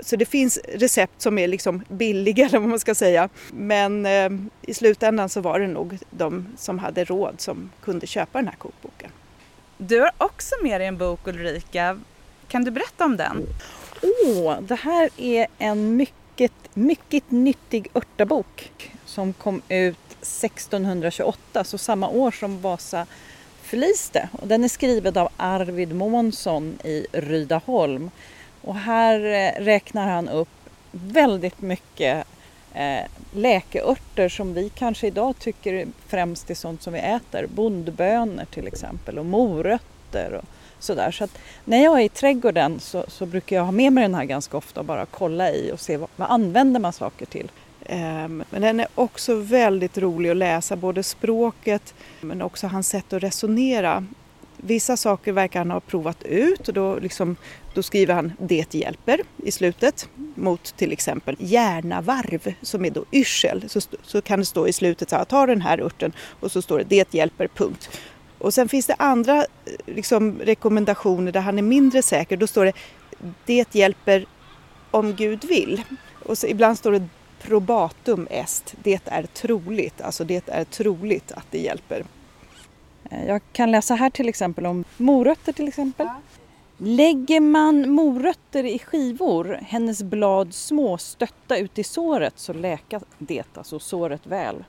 så 0.00 0.16
det 0.16 0.26
finns 0.26 0.58
recept 0.68 1.22
som 1.22 1.38
är 1.38 1.48
liksom 1.48 1.84
billiga 1.88 2.44
eller 2.46 2.58
vad 2.58 2.68
man 2.68 2.80
ska 2.80 2.94
säga. 2.94 3.28
Men 3.52 4.06
eh, 4.06 4.30
i 4.62 4.74
slutändan 4.74 5.28
så 5.28 5.40
var 5.40 5.60
det 5.60 5.66
nog 5.66 5.98
de 6.10 6.46
som 6.56 6.78
hade 6.78 7.04
råd 7.04 7.34
som 7.40 7.70
kunde 7.80 8.06
köpa 8.06 8.38
den 8.38 8.48
här 8.48 8.56
kokboken. 8.56 9.10
Du 9.78 10.00
har 10.00 10.12
också 10.18 10.54
med 10.62 10.80
dig 10.80 10.88
en 10.88 10.98
bok 10.98 11.28
Ulrika. 11.28 12.00
Kan 12.48 12.64
du 12.64 12.70
berätta 12.70 13.04
om 13.04 13.16
den? 13.16 13.46
Åh, 14.02 14.30
oh, 14.30 14.60
det 14.60 14.74
här 14.74 15.10
är 15.16 15.46
en 15.58 15.96
mycket, 15.96 16.52
mycket 16.74 17.30
nyttig 17.30 17.88
örtabok 17.94 18.70
som 19.04 19.32
kom 19.32 19.62
ut 19.68 19.96
1628, 20.20 21.64
så 21.64 21.78
samma 21.78 22.08
år 22.08 22.30
som 22.30 22.60
Vasa 22.60 23.06
förliste. 23.62 24.28
Och 24.32 24.48
den 24.48 24.64
är 24.64 24.68
skriven 24.68 25.18
av 25.18 25.28
Arvid 25.36 25.94
Månsson 25.94 26.78
i 26.84 27.06
Rydaholm. 27.12 28.10
Och 28.64 28.74
här 28.74 29.20
eh, 29.20 29.64
räknar 29.64 30.08
han 30.08 30.28
upp 30.28 30.48
väldigt 30.90 31.62
mycket 31.62 32.26
eh, 32.74 33.04
läkeörter 33.32 34.28
som 34.28 34.54
vi 34.54 34.68
kanske 34.68 35.06
idag 35.06 35.34
tycker 35.38 35.86
främst 36.06 36.50
är 36.50 36.54
sånt 36.54 36.82
som 36.82 36.92
vi 36.92 36.98
äter. 36.98 37.46
Bondbönor 37.54 38.44
till 38.44 38.66
exempel 38.66 39.18
och 39.18 39.26
morötter 39.26 40.32
och 40.32 40.44
sådär. 40.78 41.10
Så 41.10 41.24
att 41.24 41.38
när 41.64 41.84
jag 41.84 42.00
är 42.00 42.04
i 42.04 42.08
trädgården 42.08 42.80
så, 42.80 43.04
så, 43.08 43.26
brukar 43.26 43.56
jag 43.56 43.64
ha 43.64 43.72
med 43.72 43.92
mig 43.92 44.02
den 44.02 44.14
här 44.14 44.24
ganska 44.24 44.56
ofta 44.56 44.80
och 44.80 44.86
bara 44.86 45.06
kolla 45.06 45.50
i 45.52 45.72
och 45.72 45.80
se 45.80 45.96
vad, 45.96 46.08
vad 46.16 46.30
använder 46.30 46.80
man 46.80 46.92
saker 46.92 47.26
till. 47.26 47.50
Ehm, 47.86 48.44
men 48.50 48.62
den 48.62 48.80
är 48.80 48.86
också 48.94 49.34
väldigt 49.34 49.98
rolig 49.98 50.30
att 50.30 50.36
läsa, 50.36 50.76
både 50.76 51.02
språket 51.02 51.94
men 52.20 52.42
också 52.42 52.66
hans 52.66 52.88
sätt 52.88 53.12
att 53.12 53.22
resonera. 53.22 54.06
Vissa 54.66 54.96
saker 54.96 55.32
verkar 55.32 55.60
han 55.60 55.70
ha 55.70 55.80
provat 55.80 56.22
ut 56.22 56.68
och 56.68 56.74
då, 56.74 56.98
liksom, 56.98 57.36
då 57.74 57.82
skriver 57.82 58.14
han 58.14 58.32
det 58.38 58.74
hjälper 58.74 59.20
i 59.36 59.50
slutet 59.50 60.08
mot 60.34 60.76
till 60.76 60.92
exempel 60.92 61.36
hjärnavarv 61.38 62.54
som 62.62 62.84
är 62.84 62.90
då 62.90 63.04
yrsel. 63.12 63.68
Så, 63.68 63.80
så 64.02 64.20
kan 64.22 64.38
det 64.38 64.44
stå 64.44 64.68
i 64.68 64.72
slutet 64.72 65.10
så 65.10 65.16
här, 65.16 65.24
ta 65.24 65.46
den 65.46 65.60
här 65.60 65.80
örten 65.80 66.12
och 66.40 66.52
så 66.52 66.62
står 66.62 66.78
det 66.78 66.84
det 66.84 67.14
hjälper, 67.14 67.48
punkt. 67.48 68.00
Och 68.38 68.54
sen 68.54 68.68
finns 68.68 68.86
det 68.86 68.94
andra 68.98 69.36
eh, 69.38 69.44
liksom, 69.86 70.38
rekommendationer 70.38 71.32
där 71.32 71.40
han 71.40 71.58
är 71.58 71.62
mindre 71.62 72.02
säker. 72.02 72.36
Då 72.36 72.46
står 72.46 72.64
det 72.64 72.72
det 73.46 73.74
hjälper 73.74 74.26
om 74.90 75.14
Gud 75.14 75.44
vill. 75.44 75.82
Och 76.24 76.38
så, 76.38 76.46
ibland 76.46 76.78
står 76.78 76.92
det 76.92 77.08
probatum 77.42 78.26
est, 78.30 78.74
det 78.82 79.00
är 79.04 79.22
troligt, 79.22 80.00
alltså 80.00 80.24
det 80.24 80.48
är 80.48 80.64
troligt 80.64 81.32
att 81.32 81.46
det 81.50 81.58
hjälper. 81.58 82.04
Eh, 83.14 83.26
jag 83.26 83.40
kan 83.52 83.70
läsa 83.70 83.94
här 83.94 84.10
till 84.10 84.28
exempel 84.28 84.66
om 84.66 84.84
morötter 84.96 85.52
till 85.52 85.68
exempel. 85.68 86.06
Ja. 86.06 86.20
Lägger 86.78 87.40
man 87.40 87.90
morötter 87.90 88.64
i 88.64 88.78
skivor, 88.78 89.58
hennes 89.62 90.02
blad 90.02 90.54
små, 90.54 90.98
stötta 90.98 91.56
ut 91.56 91.78
i 91.78 91.84
såret 91.84 92.38
så 92.38 92.52
läka 92.52 93.00
det, 93.18 93.56
alltså 93.56 93.78
såret 93.78 94.26
väl. 94.26 94.64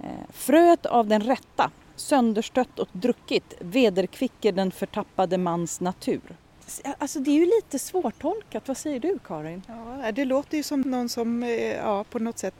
Eh, 0.00 0.06
fröet 0.32 0.86
av 0.86 1.06
den 1.06 1.20
rätta, 1.20 1.70
sönderstött 1.96 2.78
och 2.78 2.88
druckit, 2.92 3.54
vederkvicker 3.60 4.52
den 4.52 4.70
förtappade 4.70 5.38
mans 5.38 5.80
natur. 5.80 6.36
Eh, 6.84 6.92
alltså 6.98 7.20
det 7.20 7.30
är 7.30 7.34
ju 7.34 7.46
lite 7.46 7.78
svårtolkat. 7.78 8.68
Vad 8.68 8.76
säger 8.76 9.00
du 9.00 9.18
Karin? 9.18 9.62
Ja, 9.66 10.12
det 10.12 10.24
låter 10.24 10.56
ju 10.56 10.62
som 10.62 10.80
någon 10.80 11.08
som 11.08 11.42
ja, 11.82 12.04
på 12.10 12.18
något 12.18 12.38
sätt 12.38 12.54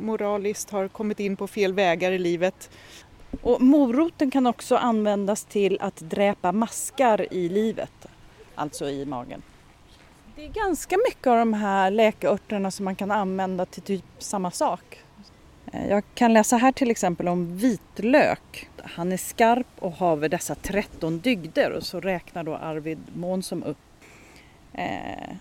moraliskt 0.00 0.70
har 0.70 0.88
kommit 0.88 1.20
in 1.20 1.36
på 1.36 1.46
fel 1.46 1.72
vägar 1.72 2.12
i 2.12 2.18
livet. 2.18 2.70
Och 3.42 3.60
moroten 3.60 4.30
kan 4.30 4.46
också 4.46 4.76
användas 4.76 5.44
till 5.44 5.78
att 5.80 5.96
dräpa 5.96 6.52
maskar 6.52 7.32
i 7.32 7.48
livet, 7.48 8.06
alltså 8.54 8.88
i 8.88 9.04
magen. 9.04 9.42
Det 10.36 10.44
är 10.44 10.48
ganska 10.48 10.96
mycket 11.08 11.26
av 11.26 11.38
de 11.38 11.54
här 11.54 11.90
läkeörterna 11.90 12.70
som 12.70 12.84
man 12.84 12.96
kan 12.96 13.10
använda 13.10 13.66
till 13.66 13.82
typ 13.82 14.04
samma 14.18 14.50
sak. 14.50 15.00
Eh, 15.72 15.88
jag 15.88 16.02
kan 16.14 16.32
läsa 16.32 16.56
här 16.56 16.72
till 16.72 16.90
exempel 16.90 17.28
om 17.28 17.56
vitlök. 17.56 18.68
Han 18.82 19.12
är 19.12 19.16
skarp 19.16 19.66
och 19.78 19.92
haver 19.92 20.28
dessa 20.28 20.54
13 20.54 21.18
dygder 21.18 21.70
och 21.70 21.82
så 21.82 22.00
räknar 22.00 22.44
då 22.44 22.54
Arvid 22.54 22.98
Månsson 23.14 23.62
upp. 23.62 23.78
Eh, 24.72 25.36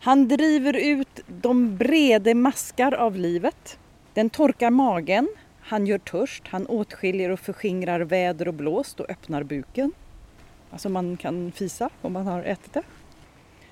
han 0.00 0.28
driver 0.28 0.76
ut 0.76 1.20
de 1.26 1.76
brede 1.76 2.34
maskar 2.34 2.94
av 2.94 3.16
livet. 3.16 3.78
Den 4.14 4.30
torkar 4.30 4.70
magen. 4.70 5.28
Han 5.68 5.86
gör 5.86 5.98
törst. 5.98 6.42
Han 6.48 6.66
åtskiljer 6.66 7.30
och 7.30 7.40
förskingrar 7.40 8.00
väder 8.00 8.48
och 8.48 8.54
blåst 8.54 9.00
och 9.00 9.10
öppnar 9.10 9.42
buken. 9.42 9.92
Alltså 10.70 10.88
man 10.88 11.16
kan 11.16 11.52
fisa 11.52 11.90
om 12.02 12.12
man 12.12 12.26
har 12.26 12.42
ätit 12.42 12.72
det. 12.72 12.82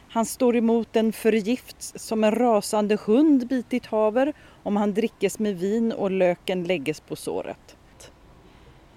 Han 0.09 0.27
står 0.27 0.57
emot 0.57 0.97
en 0.97 1.13
förgifts 1.13 1.93
som 1.97 2.25
en 2.25 2.35
rasande 2.35 2.99
hund 3.07 3.47
bitit 3.47 3.87
haver 3.87 4.33
om 4.63 4.77
han 4.77 4.95
drickes 4.95 5.39
med 5.39 5.59
vin 5.59 5.93
och 5.93 6.11
löken 6.11 6.65
lägges 6.65 7.01
på 7.01 7.17
såret. 7.17 7.77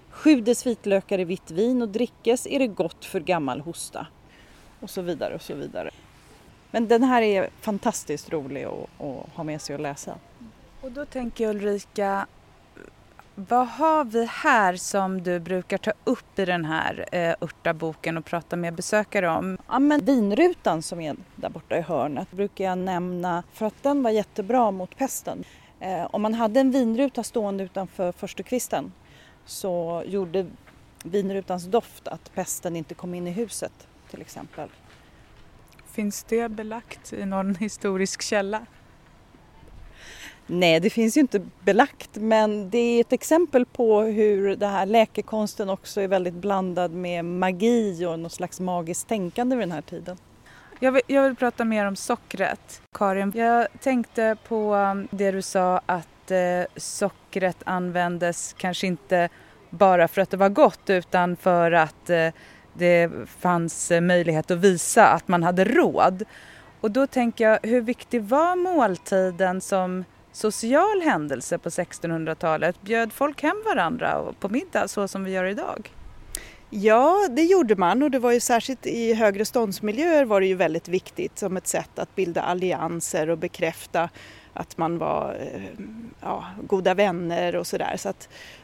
Sjudes 0.10 0.68
vitlökar 0.68 1.20
i 1.20 1.24
vitt 1.24 1.52
vin 1.52 1.82
och 1.82 1.90
drickes 1.90 2.48
är 2.48 2.60
det 2.60 2.68
gott 2.68 3.06
för 3.06 3.20
gammal 3.20 3.62
hosta. 3.62 4.08
Och 4.80 4.90
så 4.90 5.02
vidare 5.02 5.36
och 5.36 5.42
så 5.42 5.56
vidare. 5.56 5.92
Men 6.72 6.88
den 6.88 7.04
här 7.04 7.22
är 7.22 7.50
fantastiskt 7.62 8.34
rolig 8.34 8.64
att, 8.64 9.02
att 9.02 9.30
ha 9.34 9.44
med 9.44 9.62
sig 9.62 9.76
och 9.76 9.82
läsa. 9.82 10.16
Och 10.82 10.92
då 10.92 11.06
tänker 11.06 11.44
jag 11.44 11.56
Ulrika, 11.56 12.28
vad 13.40 13.68
har 13.68 14.06
vi 14.06 14.26
här 14.26 14.76
som 14.76 15.24
du 15.24 15.40
brukar 15.40 15.78
ta 15.78 15.92
upp 16.04 16.40
i 16.40 16.46
den 16.46 16.66
här 16.66 17.06
eh, 17.12 17.36
örtaboken 17.42 18.18
och 18.18 18.26
prata 18.26 18.56
med 18.56 18.74
besökare 18.74 19.30
om? 19.30 19.58
Ja, 19.68 19.80
men 19.80 20.06
vinrutan 20.06 20.82
som 20.82 21.02
är 21.02 21.16
där 21.36 21.50
borta 21.50 21.78
i 21.78 21.82
hörnet 21.82 22.32
brukar 22.32 22.66
jag 22.66 22.78
nämna 22.78 23.44
för 23.54 23.66
att 23.66 23.84
den 23.84 24.04
var 24.04 24.10
jättebra 24.10 24.72
mot 24.72 24.98
pesten. 24.98 25.44
Eh, 25.80 26.08
om 26.12 26.22
man 26.22 26.34
hade 26.34 26.60
en 26.60 26.72
vinruta 26.72 27.24
stående 27.24 27.64
utanför 27.64 28.12
förstukvisten 28.12 28.92
så 29.46 30.04
gjorde 30.06 30.46
vinrutans 31.04 31.66
doft 31.66 32.08
att 32.08 32.34
pesten 32.34 32.76
inte 32.76 32.94
kom 32.94 33.14
in 33.14 33.28
i 33.28 33.32
huset 33.32 33.88
till 34.10 34.22
exempel. 34.22 34.70
Finns 35.86 36.24
det 36.24 36.50
belagt 36.50 37.14
i 37.14 37.26
någon 37.26 37.56
historisk 37.60 38.22
källa? 38.22 38.66
Nej, 40.48 40.80
det 40.80 40.90
finns 40.90 41.18
ju 41.18 41.22
inte 41.22 41.42
belagt 41.64 42.10
men 42.14 42.70
det 42.70 42.78
är 42.78 43.02
ett 43.02 43.14
exempel 43.14 43.66
på 43.66 44.02
hur 44.02 44.56
den 44.56 44.70
här 44.70 44.86
läkekonsten 44.86 45.70
också 45.70 46.02
är 46.02 46.08
väldigt 46.08 46.34
blandad 46.34 46.92
med 46.92 47.26
magi 47.26 48.06
och 48.06 48.20
något 48.20 48.32
slags 48.32 48.60
magiskt 48.60 49.08
tänkande 49.08 49.56
vid 49.56 49.64
den 49.64 49.72
här 49.72 49.82
tiden. 49.82 50.18
Jag 50.80 50.92
vill, 50.92 51.02
jag 51.08 51.24
vill 51.24 51.36
prata 51.36 51.66
mer 51.66 51.86
om 51.86 51.96
sockret. 51.96 52.82
Karin, 52.94 53.32
jag 53.36 53.68
tänkte 53.82 54.38
på 54.48 54.76
um, 54.76 55.08
det 55.12 55.32
du 55.32 55.42
sa 55.42 55.82
att 55.86 56.32
eh, 56.32 56.64
sockret 56.76 57.58
användes 57.64 58.56
kanske 58.58 58.88
inte 58.88 59.30
bara 59.70 60.08
för 60.08 60.22
att 60.22 60.30
det 60.30 60.38
var 60.38 60.50
gott 60.50 60.90
utan 60.90 61.36
för 61.36 61.72
att 61.72 62.10
eh, 62.10 62.30
det 62.74 63.12
fanns 63.40 63.92
eh, 63.92 64.02
möjlighet 64.02 64.52
att 64.52 64.58
visa 64.58 65.08
att 65.08 65.28
man 65.28 65.44
hade 65.44 65.64
råd. 65.64 66.24
Och 66.82 66.92
då 66.92 67.08
tänker 67.08 67.50
jag, 67.50 67.60
hur 67.64 67.82
viktig 67.82 68.24
var 68.24 68.56
måltiden 68.56 69.62
som 69.62 70.06
social 70.38 71.02
händelse 71.02 71.58
på 71.58 71.70
1600-talet? 71.70 72.82
Bjöd 72.82 73.14
folk 73.14 73.42
hem 73.42 73.64
varandra 73.66 74.34
på 74.40 74.50
middag 74.50 74.88
så 74.88 75.08
som 75.08 75.24
vi 75.24 75.32
gör 75.32 75.46
idag? 75.46 75.92
Ja, 76.70 77.28
det 77.30 77.44
gjorde 77.44 77.76
man 77.76 78.04
och 78.04 78.12
det 78.12 78.20
var 78.20 78.32
ju 78.32 78.40
särskilt 78.40 78.86
i 78.86 79.14
högre 79.14 79.46
ståndsmiljöer 79.46 80.26
var 80.26 80.42
det 80.42 80.48
ju 80.48 80.56
väldigt 80.56 80.88
viktigt 80.88 81.40
som 81.40 81.58
ett 81.58 81.68
sätt 81.68 82.00
att 82.00 82.16
bilda 82.16 82.42
allianser 82.42 83.30
och 83.30 83.38
bekräfta 83.38 84.10
att 84.54 84.78
man 84.78 84.98
var 84.98 85.38
eh, 85.54 85.86
ja, 86.22 86.46
goda 86.64 86.94
vänner 86.94 87.56
och 87.56 87.68
sådär. 87.68 87.96
Så 87.98 88.14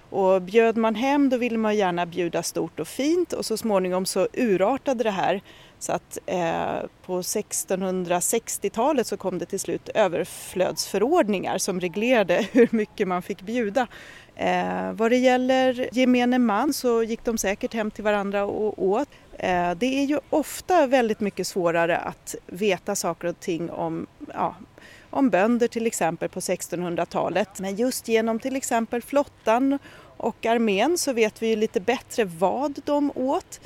och 0.10 0.42
bjöd 0.42 0.78
man 0.78 0.96
hem 0.96 1.30
då 1.30 1.38
ville 1.38 1.58
man 1.58 1.76
gärna 1.76 2.06
bjuda 2.06 2.44
stort 2.44 2.80
och 2.80 2.88
fint 2.88 3.34
och 3.34 3.46
så 3.46 3.58
småningom 3.58 4.06
så 4.06 4.28
urartade 4.34 5.04
det 5.04 5.12
här 5.12 5.42
så 5.84 5.92
att 5.92 6.18
eh, 6.26 6.80
på 7.06 7.22
1660-talet 7.22 9.08
så 9.08 9.18
kom 9.18 9.40
det 9.40 9.46
till 9.46 9.60
slut 9.60 9.90
överflödsförordningar 9.90 11.58
som 11.58 11.80
reglerade 11.80 12.48
hur 12.52 12.68
mycket 12.72 13.08
man 13.08 13.22
fick 13.22 13.42
bjuda. 13.42 13.88
Eh, 14.36 14.92
vad 14.92 15.12
det 15.12 15.18
gäller 15.18 15.90
gemene 15.92 16.40
man 16.40 16.74
så 16.74 17.04
gick 17.04 17.26
de 17.26 17.38
säkert 17.38 17.74
hem 17.74 17.92
till 17.92 18.04
varandra 18.04 18.46
och 18.46 18.84
åt. 18.84 19.10
Eh, 19.38 19.72
det 19.72 19.86
är 19.86 20.06
ju 20.06 20.20
ofta 20.30 20.88
väldigt 20.88 21.20
mycket 21.20 21.48
svårare 21.48 21.98
att 21.98 22.36
veta 22.48 22.96
saker 22.96 23.28
och 23.28 23.40
ting 23.40 23.70
om, 23.70 24.08
ja, 24.34 24.56
om 25.10 25.30
bönder 25.30 25.68
till 25.68 25.88
exempel 25.88 26.30
på 26.30 26.40
1600-talet. 26.40 27.60
Men 27.60 27.76
just 27.76 28.08
genom 28.08 28.40
till 28.40 28.56
exempel 28.56 29.02
flottan 29.02 29.80
och 30.18 30.46
armén 30.46 30.98
så 30.98 31.14
vet 31.14 31.42
vi 31.42 31.48
ju 31.48 31.56
lite 31.56 31.80
bättre 31.80 32.26
vad 32.26 32.80
de 32.86 33.12
åt. 33.16 33.60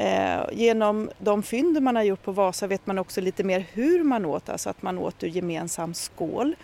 Eh, 0.00 0.40
genom 0.52 1.10
de 1.18 1.42
fynd 1.42 1.82
man 1.82 1.96
har 1.96 2.02
gjort 2.02 2.22
på 2.22 2.32
Vasa 2.32 2.66
vet 2.66 2.86
man 2.86 2.98
också 2.98 3.20
lite 3.20 3.44
mer 3.44 3.66
hur 3.72 4.04
man 4.04 4.24
åt, 4.24 4.48
alltså 4.48 4.70
att 4.70 4.82
man 4.82 4.98
åt 4.98 5.24
ur 5.24 5.28
gemensam 5.28 5.94
skål. 5.94 6.56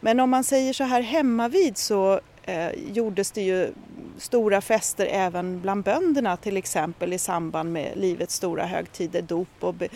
Men 0.00 0.20
om 0.20 0.30
man 0.30 0.44
säger 0.44 0.72
så 0.72 0.84
här 0.84 1.00
hemmavid 1.00 1.76
så 1.76 2.20
eh, 2.42 2.70
gjordes 2.92 3.30
det 3.30 3.42
ju 3.42 3.72
stora 4.18 4.60
fester 4.60 5.06
även 5.06 5.60
bland 5.60 5.84
bönderna 5.84 6.36
till 6.36 6.56
exempel 6.56 7.12
i 7.12 7.18
samband 7.18 7.72
med 7.72 7.92
livets 7.96 8.34
stora 8.34 8.66
högtider, 8.66 9.22
dop 9.22 9.48
och 9.60 9.74
be, 9.74 9.88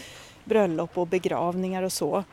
bröllop 0.44 0.98
och 0.98 1.06
begravningar 1.06 1.82
och 1.82 1.92
så. 1.92 2.24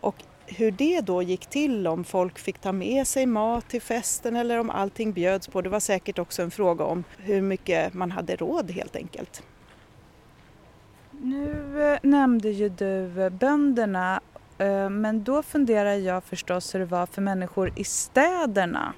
Och 0.00 0.16
hur 0.46 0.70
det 0.70 1.00
då 1.00 1.22
gick 1.22 1.46
till, 1.46 1.86
om 1.86 2.04
folk 2.04 2.38
fick 2.38 2.58
ta 2.58 2.72
med 2.72 3.06
sig 3.06 3.26
mat 3.26 3.68
till 3.68 3.82
festen 3.82 4.36
eller 4.36 4.58
om 4.58 4.70
allting 4.70 5.12
bjöds 5.12 5.48
på, 5.48 5.62
det 5.62 5.68
var 5.68 5.80
säkert 5.80 6.18
också 6.18 6.42
en 6.42 6.50
fråga 6.50 6.84
om 6.84 7.04
hur 7.18 7.40
mycket 7.40 7.94
man 7.94 8.10
hade 8.10 8.36
råd 8.36 8.70
helt 8.70 8.96
enkelt. 8.96 9.42
Nu 11.26 11.82
eh, 11.82 11.98
nämnde 12.02 12.50
ju 12.50 12.68
du 12.68 13.22
eh, 13.22 13.30
bönderna 13.30 14.20
eh, 14.58 14.90
men 14.90 15.24
då 15.24 15.42
funderar 15.42 15.94
jag 15.94 16.24
förstås 16.24 16.74
hur 16.74 16.78
det 16.78 16.86
var 16.86 17.06
för 17.06 17.22
människor 17.22 17.72
i 17.76 17.84
städerna. 17.84 18.94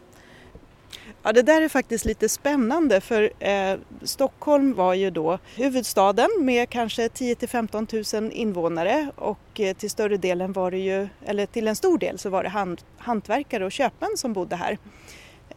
Ja, 1.23 1.33
det 1.33 1.43
där 1.43 1.63
är 1.63 1.69
faktiskt 1.69 2.05
lite 2.05 2.29
spännande 2.29 3.01
för 3.01 3.31
eh, 3.39 3.79
Stockholm 4.03 4.75
var 4.75 4.95
ju 4.95 5.11
då 5.11 5.39
huvudstaden 5.57 6.29
med 6.39 6.69
kanske 6.69 7.09
10 7.09 7.35
till 7.35 7.49
15 7.49 7.87
000 8.15 8.33
invånare 8.33 9.11
och 9.15 9.61
eh, 9.61 9.77
till 9.77 9.91
större 9.91 10.17
delen 10.17 10.53
var 10.53 10.71
det 10.71 10.79
ju, 10.79 11.09
eller 11.25 11.47
till 11.47 11.69
en 11.69 11.77
stor 11.77 11.99
del 11.99 12.19
så 12.19 12.31
var 12.31 12.43
det 12.43 12.49
hand, 12.49 12.83
hantverkare 12.99 13.65
och 13.65 13.73
köpmän 13.73 14.17
som 14.17 14.33
bodde 14.33 14.57
här. 14.57 14.79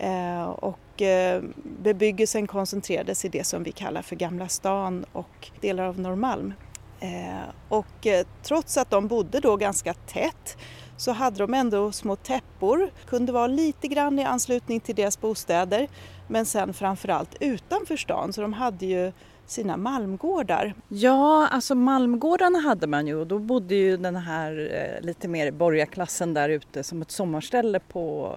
Eh, 0.01 0.49
och 0.49 1.01
eh, 1.01 1.43
bebyggelsen 1.63 2.47
koncentrerades 2.47 3.25
i 3.25 3.29
det 3.29 3.43
som 3.43 3.63
vi 3.63 3.71
kallar 3.71 4.01
för 4.01 4.15
Gamla 4.15 4.47
stan 4.47 5.05
och 5.11 5.49
delar 5.61 5.83
av 5.83 5.99
Norrmalm. 5.99 6.53
Eh, 6.99 7.49
och 7.69 8.07
trots 8.43 8.77
att 8.77 8.89
de 8.89 9.07
bodde 9.07 9.39
då 9.39 9.55
ganska 9.55 9.93
tätt 9.93 10.57
så 10.97 11.11
hade 11.11 11.37
de 11.37 11.53
ändå 11.53 11.91
små 11.91 12.15
täppor, 12.15 12.91
kunde 13.07 13.31
vara 13.31 13.47
lite 13.47 13.87
grann 13.87 14.19
i 14.19 14.23
anslutning 14.23 14.79
till 14.79 14.95
deras 14.95 15.21
bostäder 15.21 15.87
men 16.27 16.45
sen 16.45 16.73
framförallt 16.73 17.35
utanför 17.39 17.97
stan 17.97 18.33
så 18.33 18.41
de 18.41 18.53
hade 18.53 18.85
ju 18.85 19.11
sina 19.45 19.77
malmgårdar. 19.77 20.73
Ja, 20.87 21.47
alltså 21.47 21.75
malmgårdarna 21.75 22.59
hade 22.59 22.87
man 22.87 23.07
ju 23.07 23.15
och 23.15 23.27
då 23.27 23.39
bodde 23.39 23.75
ju 23.75 23.97
den 23.97 24.15
här 24.15 24.71
eh, 24.73 25.05
lite 25.05 25.27
mer 25.27 25.51
borgarklassen 25.51 26.33
där 26.33 26.49
ute 26.49 26.83
som 26.83 27.01
ett 27.01 27.11
sommarställe 27.11 27.79
på, 27.79 28.35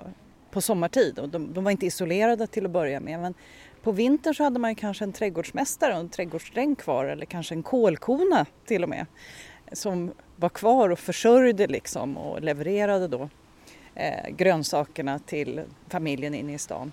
på 0.54 0.60
sommartid 0.60 1.18
och 1.18 1.28
de, 1.28 1.52
de 1.52 1.64
var 1.64 1.70
inte 1.70 1.86
isolerade 1.86 2.46
till 2.46 2.64
att 2.64 2.70
börja 2.70 3.00
med 3.00 3.20
men 3.20 3.34
på 3.82 3.92
vintern 3.92 4.34
så 4.34 4.44
hade 4.44 4.58
man 4.58 4.70
ju 4.70 4.74
kanske 4.74 5.04
en 5.04 5.12
trädgårdsmästare 5.12 5.94
och 5.94 6.00
en 6.00 6.08
trädgårdsdräng 6.08 6.76
kvar 6.76 7.04
eller 7.04 7.26
kanske 7.26 7.54
en 7.54 7.62
kolkona 7.62 8.46
till 8.66 8.82
och 8.82 8.88
med 8.88 9.06
som 9.72 10.12
var 10.36 10.48
kvar 10.48 10.90
och 10.90 10.98
försörjde 10.98 11.66
liksom 11.66 12.16
och 12.16 12.42
levererade 12.42 13.08
då 13.08 13.28
eh, 13.94 14.30
grönsakerna 14.30 15.18
till 15.18 15.62
familjen 15.88 16.34
inne 16.34 16.54
i 16.54 16.58
stan. 16.58 16.92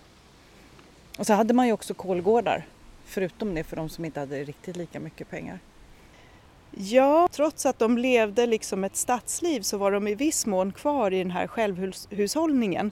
Och 1.18 1.28
så 1.28 1.34
hade 1.34 1.54
man 1.54 1.68
ju 1.68 1.74
också 1.74 1.94
kolgårdar, 1.94 2.66
förutom 3.06 3.56
det 3.56 3.64
för 3.64 3.76
de 3.76 3.90
som 3.90 4.06
inte 4.06 4.20
hade 4.20 4.44
riktigt 4.44 4.78
lika 4.78 5.00
mycket 5.00 5.30
pengar. 5.30 5.60
Ja, 6.72 7.28
trots 7.32 7.66
att 7.66 7.80
de 7.80 7.98
levde 7.98 8.46
liksom 8.46 8.84
ett 8.84 8.96
stadsliv 8.96 9.62
så 9.62 9.78
var 9.78 9.92
de 9.92 10.08
i 10.08 10.16
viss 10.16 10.46
mån 10.46 10.72
kvar 10.72 11.14
i 11.14 11.18
den 11.18 11.32
här 11.32 11.48
självhushållningen. 11.48 12.92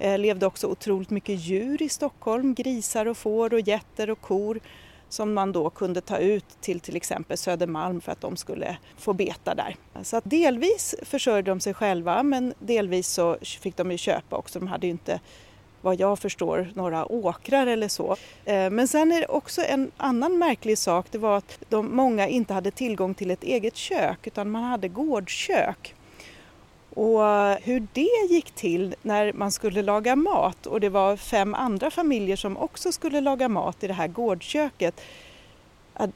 Det 0.00 0.18
levde 0.18 0.46
också 0.46 0.66
otroligt 0.66 1.10
mycket 1.10 1.40
djur 1.40 1.82
i 1.82 1.88
Stockholm, 1.88 2.54
grisar 2.54 3.06
och 3.06 3.16
får 3.16 3.54
och 3.54 3.60
getter 3.60 4.10
och 4.10 4.20
kor 4.20 4.60
som 5.08 5.34
man 5.34 5.52
då 5.52 5.70
kunde 5.70 6.00
ta 6.00 6.18
ut 6.18 6.44
till 6.60 6.80
till 6.80 6.96
exempel 6.96 7.36
Södermalm 7.36 8.00
för 8.00 8.12
att 8.12 8.20
de 8.20 8.36
skulle 8.36 8.76
få 8.98 9.12
beta 9.12 9.54
där. 9.54 9.76
Så 10.02 10.16
att 10.16 10.24
delvis 10.26 10.94
försörjde 11.02 11.50
de 11.50 11.60
sig 11.60 11.74
själva 11.74 12.22
men 12.22 12.54
delvis 12.58 13.08
så 13.08 13.36
fick 13.42 13.76
de 13.76 13.90
ju 13.90 13.98
köpa 13.98 14.36
också. 14.36 14.58
De 14.58 14.68
hade 14.68 14.86
ju 14.86 14.90
inte 14.90 15.20
vad 15.80 16.00
jag 16.00 16.18
förstår 16.18 16.70
några 16.74 17.12
åkrar 17.12 17.66
eller 17.66 17.88
så. 17.88 18.16
Eh, 18.44 18.70
men 18.70 18.88
sen 18.88 19.12
är 19.12 19.20
det 19.20 19.26
också 19.26 19.62
en 19.62 19.90
annan 19.96 20.38
märklig 20.38 20.78
sak, 20.78 21.06
det 21.10 21.18
var 21.18 21.36
att 21.36 21.58
de, 21.68 21.96
många 21.96 22.28
inte 22.28 22.54
hade 22.54 22.70
tillgång 22.70 23.14
till 23.14 23.30
ett 23.30 23.44
eget 23.44 23.76
kök 23.76 24.26
utan 24.26 24.50
man 24.50 24.62
hade 24.62 24.88
gårdskök. 24.88 25.94
Och 27.00 27.22
hur 27.62 27.86
det 27.92 28.34
gick 28.34 28.50
till 28.50 28.94
när 29.02 29.32
man 29.32 29.52
skulle 29.52 29.82
laga 29.82 30.16
mat 30.16 30.66
och 30.66 30.80
det 30.80 30.88
var 30.88 31.16
fem 31.16 31.54
andra 31.54 31.90
familjer 31.90 32.36
som 32.36 32.56
också 32.56 32.92
skulle 32.92 33.20
laga 33.20 33.48
mat 33.48 33.84
i 33.84 33.86
det 33.86 33.94
här 33.94 34.08
gårdsköket, 34.08 35.00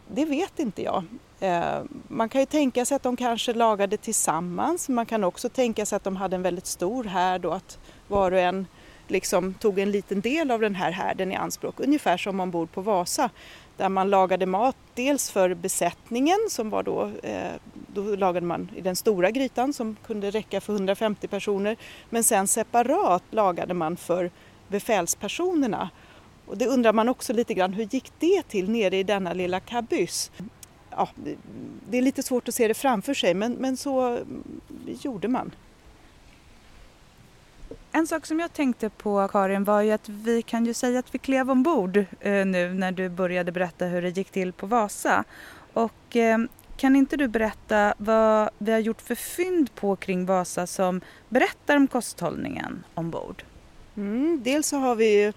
det 0.08 0.24
vet 0.24 0.58
inte 0.58 0.82
jag. 0.82 1.04
Eh, 1.40 1.82
man 2.08 2.28
kan 2.28 2.40
ju 2.40 2.46
tänka 2.46 2.84
sig 2.84 2.96
att 2.96 3.02
de 3.02 3.16
kanske 3.16 3.52
lagade 3.54 3.96
tillsammans. 3.96 4.88
Man 4.88 5.06
kan 5.06 5.24
också 5.24 5.48
tänka 5.48 5.86
sig 5.86 5.96
att 5.96 6.04
de 6.04 6.16
hade 6.16 6.36
en 6.36 6.42
väldigt 6.42 6.66
stor 6.66 7.04
härd 7.04 7.44
och 7.44 7.56
att 7.56 7.78
var 8.08 8.32
och 8.32 8.38
en 8.38 8.66
liksom 9.08 9.54
tog 9.54 9.78
en 9.78 9.90
liten 9.90 10.20
del 10.20 10.50
av 10.50 10.60
den 10.60 10.74
här 10.74 10.90
härden 10.90 11.32
i 11.32 11.34
anspråk. 11.34 11.80
Ungefär 11.80 12.16
som 12.16 12.40
ombord 12.40 12.72
på 12.72 12.80
Vasa 12.80 13.30
där 13.76 13.88
man 13.88 14.10
lagade 14.10 14.46
mat 14.46 14.76
dels 14.94 15.30
för 15.30 15.54
besättningen 15.54 16.38
som 16.50 16.70
var 16.70 16.82
då, 16.82 17.10
eh, 17.22 17.52
då 17.94 18.02
lagade 18.02 18.46
man 18.46 18.70
i 18.76 18.80
den 18.80 18.96
stora 18.96 19.30
grytan 19.30 19.72
som 19.72 19.96
kunde 20.06 20.30
räcka 20.30 20.60
för 20.60 20.72
150 20.72 21.28
personer 21.28 21.76
men 22.10 22.24
sen 22.24 22.48
separat 22.48 23.22
lagade 23.30 23.74
man 23.74 23.96
för 23.96 24.30
befälspersonerna. 24.68 25.90
Och 26.46 26.58
det 26.58 26.66
undrar 26.66 26.92
man 26.92 27.08
också 27.08 27.32
lite 27.32 27.54
grann, 27.54 27.72
hur 27.72 27.84
gick 27.84 28.12
det 28.18 28.42
till 28.48 28.70
nere 28.70 28.96
i 28.96 29.02
denna 29.02 29.32
lilla 29.32 29.60
kabyss? 29.60 30.30
Ja, 30.90 31.08
det 31.90 31.98
är 31.98 32.02
lite 32.02 32.22
svårt 32.22 32.48
att 32.48 32.54
se 32.54 32.68
det 32.68 32.74
framför 32.74 33.14
sig 33.14 33.34
men, 33.34 33.52
men 33.52 33.76
så 33.76 34.18
gjorde 35.02 35.28
man. 35.28 35.52
En 37.96 38.06
sak 38.06 38.26
som 38.26 38.40
jag 38.40 38.52
tänkte 38.52 38.90
på 38.90 39.28
Karin 39.28 39.64
var 39.64 39.80
ju 39.80 39.92
att 39.92 40.08
vi 40.08 40.42
kan 40.42 40.66
ju 40.66 40.74
säga 40.74 40.98
att 40.98 41.14
vi 41.14 41.18
klev 41.18 41.50
ombord 41.50 41.96
eh, 42.20 42.46
nu 42.46 42.74
när 42.74 42.92
du 42.92 43.08
började 43.08 43.52
berätta 43.52 43.84
hur 43.84 44.02
det 44.02 44.08
gick 44.08 44.30
till 44.30 44.52
på 44.52 44.66
Vasa. 44.66 45.24
Och 45.72 46.16
eh, 46.16 46.38
kan 46.76 46.96
inte 46.96 47.16
du 47.16 47.28
berätta 47.28 47.94
vad 47.98 48.50
vi 48.58 48.72
har 48.72 48.78
gjort 48.78 49.02
för 49.02 49.14
fynd 49.14 49.74
på 49.74 49.96
kring 49.96 50.26
Vasa 50.26 50.66
som 50.66 51.00
berättar 51.28 51.76
om 51.76 51.86
kosthållningen 51.86 52.84
ombord? 52.94 53.42
Mm, 53.96 54.40
dels 54.44 54.68
så 54.68 54.76
har 54.76 54.94
vi 54.94 55.22
ju 55.22 55.32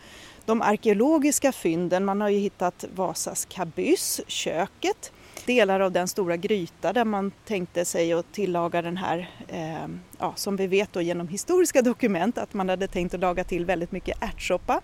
de 0.46 0.62
arkeologiska 0.62 1.52
fynden. 1.52 2.06
Man 2.06 2.22
har 2.22 2.30
ju 2.30 2.38
hittat 2.38 2.86
Vasas 2.96 3.46
kabyss, 3.46 4.22
köket 4.28 5.12
delar 5.48 5.80
av 5.80 5.92
den 5.92 6.08
stora 6.08 6.38
gryta 6.38 6.94
där 6.94 7.06
man 7.06 7.32
tänkte 7.46 7.86
sig 7.86 8.14
att 8.14 8.32
tillaga 8.32 8.82
den 8.82 8.98
här, 8.98 9.30
eh, 9.48 9.88
ja, 10.20 10.34
som 10.36 10.56
vi 10.56 10.68
vet 10.68 10.94
då 10.94 11.02
genom 11.02 11.28
historiska 11.28 11.82
dokument, 11.82 12.38
att 12.38 12.54
man 12.54 12.70
hade 12.70 12.88
tänkt 12.88 13.14
att 13.14 13.20
laga 13.20 13.44
till 13.44 13.66
väldigt 13.66 13.92
mycket 13.92 14.24
ärtsoppa. 14.24 14.82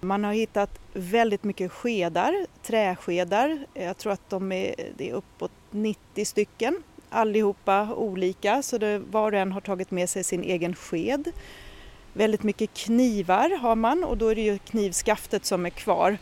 Man 0.00 0.24
har 0.24 0.32
hittat 0.32 0.78
väldigt 0.92 1.44
mycket 1.44 1.72
skedar, 1.72 2.46
träskedar. 2.62 3.66
Jag 3.74 3.98
tror 3.98 4.12
att 4.12 4.30
de 4.30 4.52
är, 4.52 4.74
det 4.96 5.10
är 5.10 5.14
uppåt 5.14 5.52
90 5.70 6.24
stycken. 6.24 6.82
Allihopa 7.10 7.94
olika, 7.94 8.62
så 8.62 8.78
det, 8.78 8.98
var 8.98 9.32
och 9.32 9.38
en 9.38 9.52
har 9.52 9.60
tagit 9.60 9.90
med 9.90 10.08
sig 10.08 10.24
sin 10.24 10.42
egen 10.42 10.74
sked. 10.74 11.32
Väldigt 12.12 12.42
mycket 12.42 12.74
knivar 12.74 13.58
har 13.58 13.76
man 13.76 14.04
och 14.04 14.16
då 14.16 14.28
är 14.28 14.34
det 14.34 14.42
ju 14.42 14.58
knivskaftet 14.58 15.44
som 15.44 15.66
är 15.66 15.70
kvar. 15.70 16.18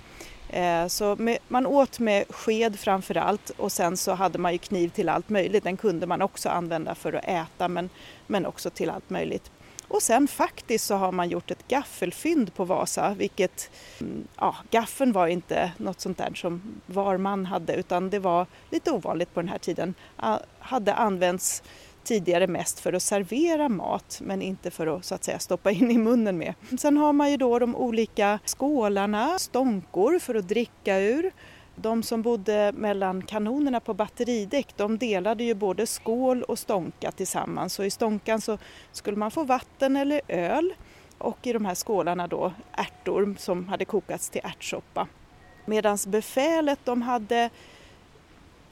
Eh, 0.52 0.86
så 0.86 1.16
med, 1.16 1.38
man 1.48 1.66
åt 1.66 1.98
med 1.98 2.24
sked 2.28 2.78
framför 2.78 3.16
allt 3.16 3.50
och 3.50 3.72
sen 3.72 3.96
så 3.96 4.12
hade 4.12 4.38
man 4.38 4.52
ju 4.52 4.58
kniv 4.58 4.88
till 4.88 5.08
allt 5.08 5.28
möjligt. 5.28 5.64
Den 5.64 5.76
kunde 5.76 6.06
man 6.06 6.22
också 6.22 6.48
använda 6.48 6.94
för 6.94 7.12
att 7.12 7.24
äta 7.24 7.68
men, 7.68 7.90
men 8.26 8.46
också 8.46 8.70
till 8.70 8.90
allt 8.90 9.10
möjligt. 9.10 9.50
Och 9.88 10.02
sen 10.02 10.28
faktiskt 10.28 10.86
så 10.86 10.94
har 10.94 11.12
man 11.12 11.28
gjort 11.28 11.50
ett 11.50 11.68
gaffelfynd 11.68 12.54
på 12.54 12.64
Vasa 12.64 13.14
vilket, 13.14 13.70
mm, 14.00 14.28
ja, 14.36 14.56
gaffeln 14.70 15.12
var 15.12 15.26
inte 15.26 15.72
något 15.76 16.00
sånt 16.00 16.18
där 16.18 16.34
som 16.34 16.62
var 16.86 17.16
man 17.16 17.46
hade 17.46 17.74
utan 17.74 18.10
det 18.10 18.18
var 18.18 18.46
lite 18.70 18.90
ovanligt 18.90 19.34
på 19.34 19.40
den 19.40 19.48
här 19.48 19.58
tiden. 19.58 19.94
Ah, 20.16 20.38
hade 20.58 20.94
använts 20.94 21.62
tidigare 22.04 22.46
mest 22.46 22.80
för 22.80 22.92
att 22.92 23.02
servera 23.02 23.68
mat 23.68 24.18
men 24.22 24.42
inte 24.42 24.70
för 24.70 24.86
att 24.86 25.04
så 25.04 25.14
att 25.14 25.24
säga 25.24 25.38
stoppa 25.38 25.70
in 25.70 25.90
i 25.90 25.98
munnen 25.98 26.38
med. 26.38 26.54
Sen 26.78 26.96
har 26.96 27.12
man 27.12 27.30
ju 27.30 27.36
då 27.36 27.58
de 27.58 27.76
olika 27.76 28.38
skålarna, 28.44 29.38
stånkor 29.38 30.18
för 30.18 30.34
att 30.34 30.48
dricka 30.48 30.98
ur. 30.98 31.32
De 31.76 32.02
som 32.02 32.22
bodde 32.22 32.72
mellan 32.72 33.22
kanonerna 33.22 33.80
på 33.80 33.94
batteridäck 33.94 34.74
de 34.76 34.98
delade 34.98 35.44
ju 35.44 35.54
både 35.54 35.86
skål 35.86 36.42
och 36.42 36.58
stånka 36.58 37.12
tillsammans 37.12 37.78
och 37.78 37.86
i 37.86 37.90
stånkan 37.90 38.40
så 38.40 38.58
skulle 38.92 39.16
man 39.16 39.30
få 39.30 39.44
vatten 39.44 39.96
eller 39.96 40.20
öl 40.28 40.74
och 41.18 41.38
i 41.42 41.52
de 41.52 41.64
här 41.64 41.74
skålarna 41.74 42.26
då 42.26 42.52
ärtor 42.72 43.34
som 43.38 43.68
hade 43.68 43.84
kokats 43.84 44.30
till 44.30 44.40
ärtsoppa. 44.44 45.08
Medan 45.66 45.98
befälet 46.06 46.78
de 46.84 47.02
hade 47.02 47.50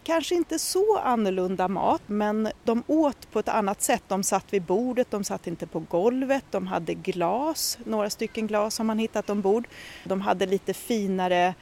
kanske 0.05 0.35
inte 0.35 0.59
så 0.59 0.99
annorlunda 0.99 1.69
mat 1.69 2.03
men 2.07 2.49
de 2.65 2.83
åt 2.87 3.31
på 3.31 3.39
ett 3.39 3.49
annat 3.49 3.83
sätt. 3.83 4.03
De 4.09 4.23
satt 4.23 4.53
vid 4.53 4.63
bordet, 4.63 5.11
de 5.11 5.25
satt 5.25 5.47
inte 5.47 5.67
på 5.67 5.81
golvet, 5.81 6.45
de 6.51 6.67
hade 6.67 6.95
glas, 6.95 7.79
några 7.85 8.11
stycken 8.11 8.47
glas 8.47 8.79
har 8.79 8.85
man 8.85 8.99
hittat 8.99 9.31
ombord. 9.31 9.69
De 10.05 10.21
hade 10.21 10.47
lite 10.47 10.75
finare 10.75 11.55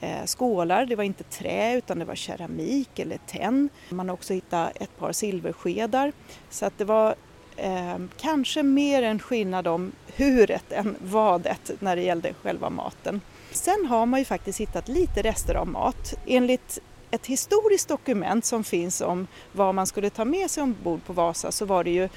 eh, 0.00 0.24
skålar, 0.26 0.86
det 0.86 0.96
var 0.96 1.04
inte 1.04 1.24
trä 1.24 1.76
utan 1.76 1.98
det 1.98 2.04
var 2.04 2.14
keramik 2.14 2.98
eller 2.98 3.18
tenn. 3.26 3.68
Man 3.90 4.08
har 4.08 4.14
också 4.14 4.34
hittat 4.34 4.76
ett 4.76 4.98
par 4.98 5.12
silverskedar. 5.12 6.12
Så 6.50 6.66
att 6.66 6.78
det 6.78 6.84
var 6.84 7.14
Eh, 7.56 7.98
kanske 8.16 8.62
mer 8.62 9.02
en 9.02 9.18
skillnad 9.18 9.66
om 9.66 9.92
huret 10.16 10.72
än 10.72 10.96
vadet 11.00 11.70
när 11.78 11.96
det 11.96 12.02
gällde 12.02 12.34
själva 12.42 12.70
maten. 12.70 13.20
Sen 13.50 13.86
har 13.88 14.06
man 14.06 14.20
ju 14.20 14.24
faktiskt 14.24 14.60
hittat 14.60 14.88
lite 14.88 15.22
rester 15.22 15.54
av 15.54 15.68
mat. 15.68 16.14
Enligt 16.26 16.78
ett 17.16 17.26
historiskt 17.26 17.88
dokument 17.88 18.44
som 18.44 18.64
finns 18.64 19.00
om 19.00 19.26
vad 19.52 19.74
man 19.74 19.86
skulle 19.86 20.10
ta 20.10 20.24
med 20.24 20.50
sig 20.50 20.62
ombord 20.62 21.04
på 21.04 21.12
Vasa 21.12 21.52
så 21.52 21.64
var 21.64 21.84
det 21.84 21.90
ju 21.90 22.08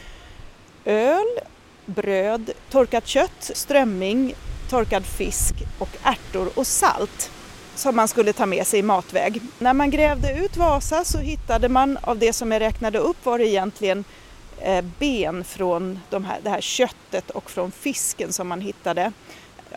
öl, 0.85 1.39
bröd, 1.85 2.51
torkat 2.69 3.07
kött, 3.07 3.51
strömming, 3.53 4.33
torkad 4.69 5.05
fisk 5.05 5.53
och 5.79 5.89
ärtor 6.03 6.49
och 6.55 6.67
salt 6.67 7.31
som 7.75 7.95
man 7.95 8.07
skulle 8.07 8.33
ta 8.33 8.45
med 8.45 8.67
sig 8.67 8.79
i 8.79 8.83
matväg. 8.83 9.41
När 9.59 9.73
man 9.73 9.89
grävde 9.89 10.33
ut 10.33 10.57
Vasa 10.57 11.03
så 11.03 11.17
hittade 11.17 11.69
man 11.69 11.97
av 12.01 12.17
det 12.17 12.33
som 12.33 12.51
jag 12.51 12.59
räknade 12.59 12.99
upp 12.99 13.25
var 13.25 13.37
det 13.37 13.47
egentligen 13.47 14.03
eh, 14.57 14.85
ben 14.99 15.43
från 15.43 15.99
de 16.09 16.25
här, 16.25 16.39
det 16.43 16.49
här 16.49 16.61
köttet 16.61 17.29
och 17.29 17.51
från 17.51 17.71
fisken 17.71 18.33
som 18.33 18.47
man 18.47 18.61
hittade. 18.61 19.11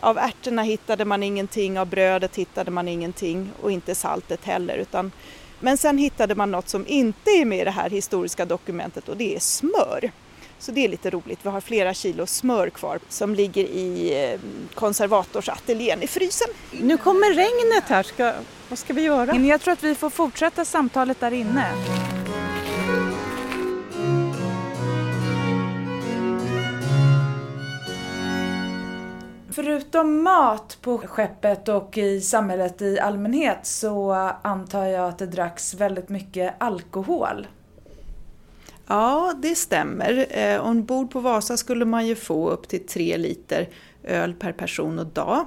Av 0.03 0.17
ärtorna 0.17 0.61
hittade 0.63 1.05
man 1.05 1.23
ingenting, 1.23 1.79
av 1.79 1.87
brödet 1.87 2.35
hittade 2.35 2.71
man 2.71 2.87
ingenting 2.87 3.51
och 3.61 3.71
inte 3.71 3.95
saltet 3.95 4.45
heller. 4.45 4.77
Utan, 4.77 5.11
men 5.59 5.77
sen 5.77 5.97
hittade 5.97 6.35
man 6.35 6.51
något 6.51 6.69
som 6.69 6.87
inte 6.87 7.31
är 7.31 7.45
med 7.45 7.59
i 7.59 7.63
det 7.63 7.71
här 7.71 7.89
historiska 7.89 8.45
dokumentet 8.45 9.09
och 9.09 9.17
det 9.17 9.35
är 9.35 9.39
smör. 9.39 10.11
Så 10.59 10.71
det 10.71 10.85
är 10.85 10.89
lite 10.89 11.09
roligt. 11.09 11.39
Vi 11.41 11.49
har 11.49 11.61
flera 11.61 11.93
kilo 11.93 12.25
smör 12.25 12.69
kvar 12.69 12.99
som 13.09 13.35
ligger 13.35 13.63
i 13.63 14.13
eh, 14.23 14.39
konservatorsateljén 14.73 16.03
i 16.03 16.07
frysen. 16.07 16.47
Nu 16.71 16.97
kommer 16.97 17.33
regnet 17.33 17.83
här. 17.89 18.03
Ska, 18.03 18.33
vad 18.69 18.79
ska 18.79 18.93
vi 18.93 19.01
göra? 19.01 19.35
Jag 19.35 19.61
tror 19.61 19.71
att 19.71 19.83
vi 19.83 19.95
får 19.95 20.09
fortsätta 20.09 20.65
samtalet 20.65 21.19
där 21.19 21.31
inne. 21.31 21.71
Förutom 29.55 30.23
mat 30.23 30.77
på 30.81 30.97
skeppet 30.97 31.69
och 31.69 31.97
i 31.97 32.21
samhället 32.21 32.81
i 32.81 32.99
allmänhet 32.99 33.59
så 33.63 34.11
antar 34.41 34.85
jag 34.85 35.09
att 35.09 35.17
det 35.17 35.25
dracks 35.25 35.73
väldigt 35.73 36.09
mycket 36.09 36.55
alkohol. 36.57 37.47
Ja, 38.87 39.33
det 39.41 39.55
stämmer. 39.55 40.25
Eh, 40.29 40.65
ombord 40.67 41.11
på 41.11 41.19
Vasa 41.19 41.57
skulle 41.57 41.85
man 41.85 42.07
ju 42.07 42.15
få 42.15 42.49
upp 42.49 42.67
till 42.67 42.87
tre 42.87 43.17
liter 43.17 43.69
öl 44.03 44.33
per 44.33 44.51
person 44.51 44.99
och 44.99 45.05
dag. 45.07 45.45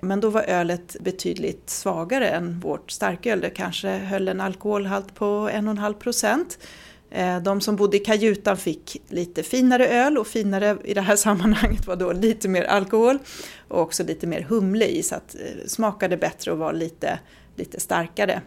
Men 0.00 0.20
då 0.20 0.30
var 0.30 0.42
ölet 0.42 0.96
betydligt 1.00 1.70
svagare 1.70 2.28
än 2.28 2.60
vårt 2.60 2.90
starköl. 2.90 3.40
Det 3.40 3.50
kanske 3.50 3.88
höll 3.88 4.28
en 4.28 4.40
alkoholhalt 4.40 5.14
på 5.14 5.24
1,5 5.24 5.92
procent. 5.92 6.58
Eh, 7.14 7.42
de 7.42 7.60
som 7.60 7.76
bodde 7.76 7.96
i 7.96 8.00
kajutan 8.00 8.56
fick 8.56 9.02
lite 9.08 9.42
finare 9.42 9.88
öl 9.88 10.18
och 10.18 10.26
finare 10.26 10.76
i 10.84 10.94
det 10.94 11.00
här 11.00 11.16
sammanhanget 11.26 11.86
var 11.86 11.96
då 11.96 12.12
lite 12.12 12.48
mer 12.48 12.64
alkohol 12.64 13.18
och 13.68 13.80
också 13.80 14.04
lite 14.04 14.26
mer 14.26 14.40
humle 14.40 14.86
i 14.86 15.02
så 15.02 15.14
att 15.14 15.36
det 15.62 15.70
smakade 15.70 16.16
bättre 16.16 16.52
och 16.52 16.58
var 16.58 16.72
lite, 16.72 17.18
lite 17.56 17.80
starkare. 17.80 18.42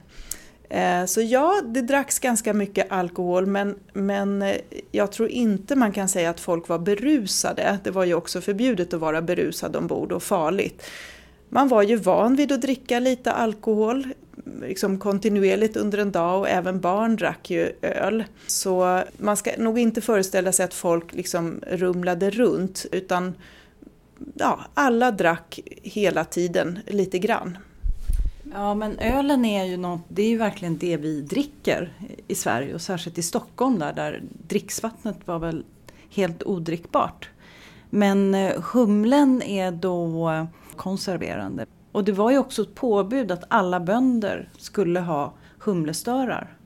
Eh, 0.69 1.06
så 1.06 1.21
ja, 1.21 1.62
det 1.65 1.82
dracks 1.82 2.19
ganska 2.19 2.53
mycket 2.53 2.91
alkohol 2.91 3.45
men, 3.45 3.75
men 3.93 4.53
jag 4.91 5.12
tror 5.12 5.30
inte 5.30 5.75
man 5.75 5.91
kan 5.91 6.10
säga 6.10 6.30
att 6.30 6.39
folk 6.39 6.67
var 6.67 6.80
berusade. 6.80 7.80
Det 7.84 7.91
var 7.91 8.06
ju 8.06 8.13
också 8.13 8.41
förbjudet 8.41 8.93
att 8.93 8.99
vara 8.99 9.21
berusad 9.21 9.75
ombord 9.75 10.12
och 10.12 10.23
farligt. 10.23 10.84
Man 11.49 11.67
var 11.67 11.83
ju 11.83 11.95
van 11.95 12.36
vid 12.36 12.51
att 12.51 12.62
dricka 12.62 12.99
lite 12.99 13.31
alkohol 13.31 14.07
liksom 14.62 14.99
kontinuerligt 14.99 15.77
under 15.77 15.97
en 15.97 16.12
dag 16.12 16.39
och 16.39 16.49
även 16.49 16.79
barn 16.79 17.15
drack 17.15 17.49
ju 17.49 17.71
öl. 17.81 18.23
Så 18.47 19.03
man 19.17 19.38
ska 19.38 19.51
nog 19.57 19.79
inte 19.79 20.01
föreställa 20.01 20.51
sig 20.51 20.65
att 20.65 20.73
folk 20.73 21.13
liksom 21.13 21.62
rumlade 21.67 22.29
runt 22.29 22.86
utan 22.91 23.33
ja, 24.33 24.60
alla 24.73 25.12
drack 25.12 25.60
hela 25.83 26.25
tiden 26.25 26.79
lite 26.88 27.19
grann. 27.19 27.57
Ja 28.53 28.75
men 28.75 28.99
ölen 28.99 29.45
är 29.45 29.65
ju 29.65 29.77
något, 29.77 30.01
det 30.07 30.21
är 30.21 30.29
ju 30.29 30.38
verkligen 30.38 30.77
det 30.77 30.97
vi 30.97 31.21
dricker 31.21 31.93
i 32.27 32.36
Sverige 32.36 32.73
och 32.73 32.81
särskilt 32.81 33.17
i 33.17 33.23
Stockholm 33.23 33.79
där, 33.79 33.93
där 33.93 34.21
dricksvattnet 34.47 35.17
var 35.25 35.39
väl 35.39 35.63
helt 36.10 36.43
odrickbart. 36.43 37.29
Men 37.89 38.36
eh, 38.36 38.62
humlen 38.62 39.41
är 39.41 39.71
då 39.71 40.47
konserverande. 40.77 41.65
Och 41.91 42.03
det 42.03 42.11
var 42.11 42.31
ju 42.31 42.37
också 42.37 42.61
ett 42.61 42.75
påbud 42.75 43.31
att 43.31 43.43
alla 43.47 43.79
bönder 43.79 44.49
skulle 44.57 44.99
ha 44.99 45.33
humlestörar. 45.59 46.57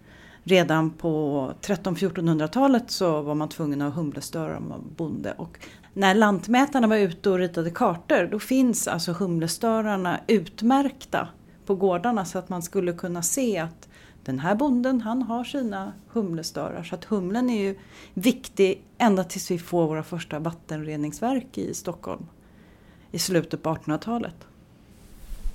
Redan 0.43 0.89
på 0.89 1.53
1300-1400-talet 1.61 2.91
så 2.91 3.21
var 3.21 3.35
man 3.35 3.49
tvungen 3.49 3.81
att 3.81 3.93
ha 3.93 4.01
humlestörar 4.01 4.57
om 4.57 4.69
man 4.69 4.79
var 4.79 4.89
bonde. 4.95 5.33
Och 5.37 5.59
när 5.93 6.15
lantmätarna 6.15 6.87
var 6.87 6.95
ute 6.95 7.29
och 7.29 7.37
ritade 7.37 7.71
kartor 7.71 8.27
då 8.31 8.39
finns 8.39 8.87
alltså 8.87 9.11
humlestörarna 9.11 10.19
utmärkta 10.27 11.27
på 11.65 11.75
gårdarna 11.75 12.25
så 12.25 12.39
att 12.39 12.49
man 12.49 12.61
skulle 12.61 12.93
kunna 12.93 13.21
se 13.21 13.57
att 13.57 13.89
den 14.23 14.39
här 14.39 14.55
bonden 14.55 15.01
han 15.01 15.21
har 15.21 15.43
sina 15.43 15.93
humlestörar. 16.07 16.83
Så 16.83 16.95
att 16.95 17.05
humlen 17.05 17.49
är 17.49 17.61
ju 17.61 17.75
viktig 18.13 18.83
ända 18.97 19.23
tills 19.23 19.51
vi 19.51 19.59
får 19.59 19.87
våra 19.87 20.03
första 20.03 20.39
vattenreningsverk 20.39 21.57
i 21.57 21.73
Stockholm 21.73 22.25
i 23.11 23.19
slutet 23.19 23.63
på 23.63 23.69
1800-talet. 23.75 24.35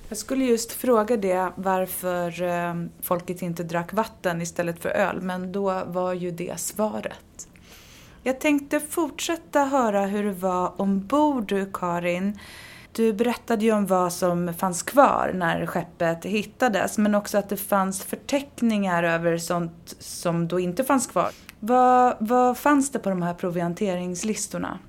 Jag 0.09 0.17
skulle 0.17 0.45
just 0.45 0.71
fråga 0.71 1.17
det 1.17 1.51
varför 1.55 2.43
eh, 2.43 2.75
folket 3.01 3.41
inte 3.41 3.63
drack 3.63 3.93
vatten 3.93 4.41
istället 4.41 4.81
för 4.81 4.89
öl, 4.89 5.21
men 5.21 5.51
då 5.51 5.83
var 5.85 6.13
ju 6.13 6.31
det 6.31 6.59
svaret. 6.59 7.47
Jag 8.23 8.39
tänkte 8.39 8.79
fortsätta 8.79 9.63
höra 9.63 10.05
hur 10.05 10.23
det 10.23 10.31
var 10.31 10.81
ombord, 10.81 11.53
Karin. 11.73 12.39
Du 12.91 13.13
berättade 13.13 13.65
ju 13.65 13.71
om 13.71 13.85
vad 13.85 14.13
som 14.13 14.53
fanns 14.53 14.83
kvar 14.83 15.31
när 15.35 15.65
skeppet 15.65 16.25
hittades, 16.25 16.97
men 16.97 17.15
också 17.15 17.37
att 17.37 17.49
det 17.49 17.57
fanns 17.57 18.03
förteckningar 18.03 19.03
över 19.03 19.37
sånt 19.37 19.95
som 19.99 20.47
då 20.47 20.59
inte 20.59 20.83
fanns 20.83 21.07
kvar. 21.07 21.29
Vad, 21.59 22.15
vad 22.19 22.57
fanns 22.57 22.91
det 22.91 22.99
på 22.99 23.09
de 23.09 23.21
här 23.21 23.33
provianteringslistorna? 23.33 24.79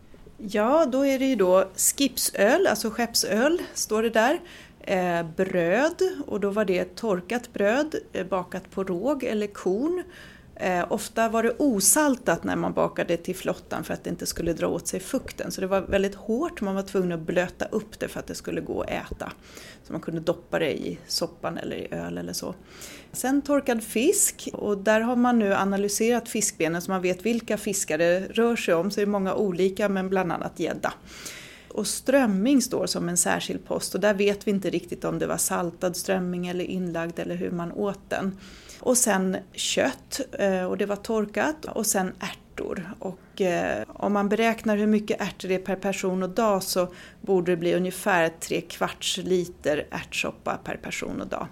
Ja, 0.41 0.87
då 0.87 1.07
är 1.07 1.19
det 1.19 1.25
ju 1.25 1.37
då 1.37 1.65
skipsöl, 1.77 2.67
alltså 2.67 2.91
skeppsöl, 2.91 3.63
står 3.75 4.03
det 4.03 4.11
där 4.11 4.41
eh, 4.81 5.27
bröd 5.37 6.03
och 6.27 6.41
då 6.41 6.51
var 6.51 6.65
det 6.65 6.97
torkat 6.97 7.53
bröd 7.53 7.95
eh, 8.13 8.27
bakat 8.27 8.71
på 8.71 8.85
råg 8.85 9.25
eller 9.25 9.47
korn. 9.47 10.03
Eh, 10.55 10.85
ofta 10.89 11.29
var 11.29 11.43
det 11.43 11.55
osaltat 11.59 12.45
när 12.45 12.57
man 12.57 12.73
bakade 12.73 13.17
till 13.17 13.37
flottan 13.37 13.85
för 13.85 13.95
att 13.95 14.05
det 14.05 14.11
inte 14.11 14.27
skulle 14.27 14.53
dra 14.53 14.67
åt 14.67 14.89
sig 14.89 15.01
fukten. 15.01 15.53
Så 15.53 15.61
det 15.61 15.67
var 15.67 15.81
väldigt 15.81 16.15
hårt, 16.15 16.61
man 16.61 16.75
var 16.75 16.83
tvungen 16.83 17.13
att 17.13 17.21
blöta 17.21 17.65
upp 17.65 17.99
det 17.99 18.09
för 18.09 18.21
att 18.21 18.27
det 18.27 18.35
skulle 18.35 18.61
gå 18.61 18.83
att 18.83 18.91
äta. 18.91 19.33
Så 19.85 19.93
man 19.93 20.01
kunde 20.01 20.21
doppa 20.21 20.59
det 20.59 20.79
i 20.79 20.99
soppan 21.07 21.59
eller 21.59 21.77
i 21.77 21.89
öl 21.91 22.19
eller 22.19 22.33
så. 22.33 22.55
Sen 23.13 23.43
torkad 23.43 23.83
fisk 23.83 24.49
och 24.53 24.79
där 24.79 25.01
har 25.01 25.17
man 25.17 25.39
nu 25.39 25.55
analyserat 25.55 26.29
fiskbenen 26.29 26.83
så 26.83 26.91
man 26.91 27.03
vet 27.03 27.27
vilka 27.27 27.57
fiskar 27.57 27.99
det 27.99 28.21
rör 28.21 28.57
sig 28.57 28.75
om. 28.75 28.91
Så 28.91 29.01
det 29.01 29.05
är 29.05 29.07
många 29.07 29.35
olika 29.35 29.89
men 29.89 30.09
bland 30.09 30.33
annat 30.33 30.61
gädda. 30.61 30.93
Och 31.69 31.87
strömming 31.87 32.63
står 32.63 32.87
som 32.87 33.09
en 33.09 33.17
särskild 33.17 33.65
post 33.65 33.95
och 33.95 34.01
där 34.01 34.15
vet 34.15 34.47
vi 34.47 34.51
inte 34.51 34.71
riktigt 34.71 35.05
om 35.05 35.19
det 35.19 35.27
var 35.27 35.37
saltad 35.37 35.97
strömming 35.97 36.49
eller 36.49 36.65
inlagd 36.65 37.19
eller 37.19 37.35
hur 37.35 37.51
man 37.51 37.73
åt 37.73 38.01
den. 38.09 38.39
Och 38.81 38.97
sen 38.97 39.37
kött 39.53 40.21
eh, 40.33 40.65
och 40.65 40.79
det 40.79 40.87
var 40.87 40.97
torkat 40.97 41.65
och 41.65 41.87
sen 41.87 42.13
ärtor. 42.21 42.48
Och 42.99 43.41
eh, 43.41 43.85
om 43.89 44.13
man 44.13 44.29
beräknar 44.29 44.77
hur 44.77 44.87
mycket 44.87 45.21
ärtor 45.21 45.49
det 45.49 45.55
är 45.55 45.59
per 45.59 45.77
person 45.77 46.23
och 46.23 46.31
dag 46.31 46.63
så 46.63 46.89
borde 47.21 47.53
det 47.53 47.57
bli 47.57 47.75
ungefär 47.75 48.29
tre 48.41 48.61
kvarts 48.61 49.17
liter 49.17 49.87
ärtsoppa 49.91 50.59
per 50.65 50.77
person 50.77 51.21
och 51.21 51.27
dag. 51.27 51.47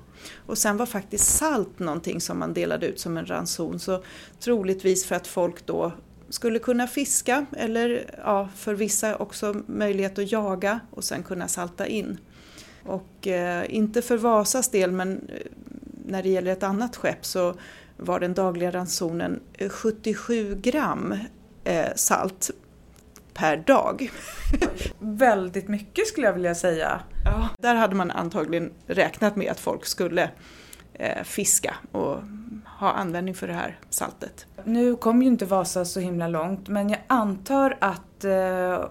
Och 0.46 0.58
sen 0.58 0.76
var 0.76 0.86
faktiskt 0.86 1.36
salt 1.36 1.78
någonting 1.78 2.20
som 2.20 2.38
man 2.38 2.54
delade 2.54 2.86
ut 2.86 3.00
som 3.00 3.16
en 3.16 3.26
ranson 3.26 3.78
så 3.78 4.02
troligtvis 4.40 5.06
för 5.06 5.14
att 5.14 5.26
folk 5.26 5.66
då 5.66 5.92
skulle 6.28 6.58
kunna 6.58 6.86
fiska 6.86 7.46
eller 7.56 8.10
ja, 8.24 8.48
för 8.56 8.74
vissa 8.74 9.16
också 9.16 9.62
möjlighet 9.66 10.18
att 10.18 10.32
jaga 10.32 10.80
och 10.90 11.04
sen 11.04 11.22
kunna 11.22 11.48
salta 11.48 11.86
in. 11.86 12.18
Och 12.82 13.26
eh, 13.26 13.74
inte 13.74 14.02
för 14.02 14.16
Vasas 14.16 14.68
del 14.68 14.92
men 14.92 15.28
eh, 15.28 15.46
när 16.06 16.22
det 16.22 16.28
gäller 16.28 16.52
ett 16.52 16.62
annat 16.62 16.96
skepp 16.96 17.24
så 17.26 17.54
var 17.96 18.20
den 18.20 18.34
dagliga 18.34 18.70
ransonen 18.70 19.40
77 19.70 20.52
eh, 20.52 20.58
gram 20.58 21.14
eh, 21.64 21.94
salt 21.96 22.50
per 23.34 23.56
dag. 23.56 24.10
Väldigt 24.98 25.68
mycket 25.68 26.06
skulle 26.06 26.26
jag 26.26 26.34
vilja 26.34 26.54
säga. 26.54 27.00
Ja, 27.24 27.48
där 27.58 27.74
hade 27.74 27.94
man 27.94 28.10
antagligen 28.10 28.72
räknat 28.86 29.36
med 29.36 29.50
att 29.50 29.60
folk 29.60 29.86
skulle 29.86 30.30
eh, 30.94 31.22
fiska 31.24 31.74
och 31.92 32.18
ha 32.78 32.92
användning 32.92 33.34
för 33.34 33.46
det 33.46 33.54
här 33.54 33.78
saltet. 33.90 34.46
Nu 34.64 34.96
kom 34.96 35.22
ju 35.22 35.28
inte 35.28 35.44
Vasa 35.44 35.84
så 35.84 36.00
himla 36.00 36.28
långt 36.28 36.68
men 36.68 36.90
jag 36.90 37.00
antar 37.06 37.76
att 37.80 38.02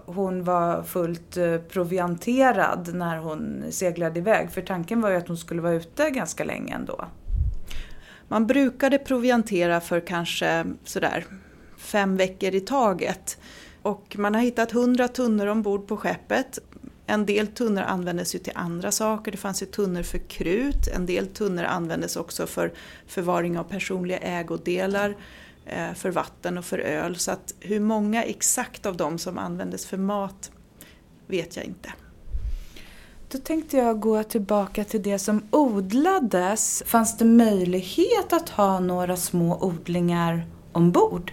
hon 0.06 0.44
var 0.44 0.82
fullt 0.82 1.38
provianterad 1.68 2.94
när 2.94 3.16
hon 3.16 3.64
seglade 3.70 4.18
iväg 4.18 4.50
för 4.50 4.62
tanken 4.62 5.00
var 5.00 5.10
ju 5.10 5.16
att 5.16 5.28
hon 5.28 5.36
skulle 5.36 5.62
vara 5.62 5.72
ute 5.72 6.10
ganska 6.10 6.44
länge 6.44 6.74
ändå. 6.74 7.04
Man 8.28 8.46
brukade 8.46 8.98
proviantera 8.98 9.80
för 9.80 10.00
kanske 10.00 10.64
sådär 10.84 11.24
fem 11.76 12.16
veckor 12.16 12.54
i 12.54 12.60
taget. 12.60 13.38
Och 13.82 14.16
man 14.18 14.34
har 14.34 14.42
hittat 14.42 14.72
hundra 14.72 15.08
tunnor 15.08 15.46
ombord 15.46 15.86
på 15.86 15.96
skeppet. 15.96 16.58
En 17.06 17.26
del 17.26 17.46
tunnor 17.46 17.82
användes 17.82 18.34
ju 18.34 18.38
till 18.38 18.52
andra 18.56 18.92
saker. 18.92 19.32
Det 19.32 19.38
fanns 19.38 19.62
ju 19.62 19.66
tunnor 19.66 20.02
för 20.02 20.18
krut. 20.18 20.88
En 20.94 21.06
del 21.06 21.26
tunnor 21.26 21.64
användes 21.64 22.16
också 22.16 22.46
för 22.46 22.72
förvaring 23.06 23.58
av 23.58 23.64
personliga 23.64 24.18
ägodelar, 24.18 25.16
eh, 25.66 25.92
för 25.94 26.10
vatten 26.10 26.58
och 26.58 26.64
för 26.64 26.78
öl. 26.78 27.16
Så 27.16 27.30
att 27.30 27.54
hur 27.60 27.80
många 27.80 28.22
exakt 28.22 28.86
av 28.86 28.96
dem 28.96 29.18
som 29.18 29.38
användes 29.38 29.86
för 29.86 29.96
mat 29.96 30.50
vet 31.26 31.56
jag 31.56 31.64
inte. 31.64 31.92
Då 33.28 33.38
tänkte 33.38 33.76
jag 33.76 34.00
gå 34.00 34.22
tillbaka 34.22 34.84
till 34.84 35.02
det 35.02 35.18
som 35.18 35.42
odlades. 35.50 36.82
Fanns 36.86 37.18
det 37.18 37.24
möjlighet 37.24 38.32
att 38.32 38.48
ha 38.48 38.80
några 38.80 39.16
små 39.16 39.58
odlingar 39.64 40.46
ombord? 40.72 41.32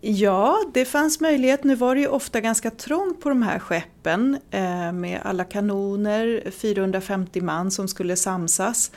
Ja, 0.00 0.58
det 0.74 0.84
fanns 0.84 1.20
möjlighet. 1.20 1.64
Nu 1.64 1.74
var 1.74 1.94
det 1.94 2.00
ju 2.00 2.06
ofta 2.06 2.40
ganska 2.40 2.70
trångt 2.70 3.20
på 3.20 3.28
de 3.28 3.42
här 3.42 3.58
skeppen 3.58 4.38
eh, 4.50 4.92
med 4.92 5.20
alla 5.22 5.44
kanoner, 5.44 6.50
450 6.50 7.40
man 7.40 7.70
som 7.70 7.88
skulle 7.88 8.16
samsas. 8.16 8.90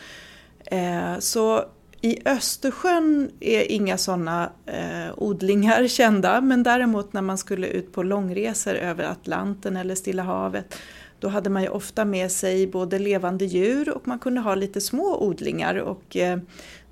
Eh, 0.65 1.19
så 1.19 1.65
i 2.01 2.19
Östersjön 2.25 3.31
är 3.39 3.71
inga 3.71 3.97
sådana 3.97 4.51
eh, 4.65 5.13
odlingar 5.17 5.87
kända 5.87 6.41
men 6.41 6.63
däremot 6.63 7.13
när 7.13 7.21
man 7.21 7.37
skulle 7.37 7.67
ut 7.67 7.93
på 7.93 8.03
långresor 8.03 8.73
över 8.73 9.03
Atlanten 9.03 9.77
eller 9.77 9.95
Stilla 9.95 10.23
havet 10.23 10.75
då 11.19 11.27
hade 11.27 11.49
man 11.49 11.61
ju 11.61 11.69
ofta 11.69 12.05
med 12.05 12.31
sig 12.31 12.67
både 12.67 12.99
levande 12.99 13.45
djur 13.45 13.89
och 13.89 14.07
man 14.07 14.19
kunde 14.19 14.41
ha 14.41 14.55
lite 14.55 14.81
små 14.81 15.17
odlingar 15.21 15.75
och 15.75 16.15
eh, 16.17 16.39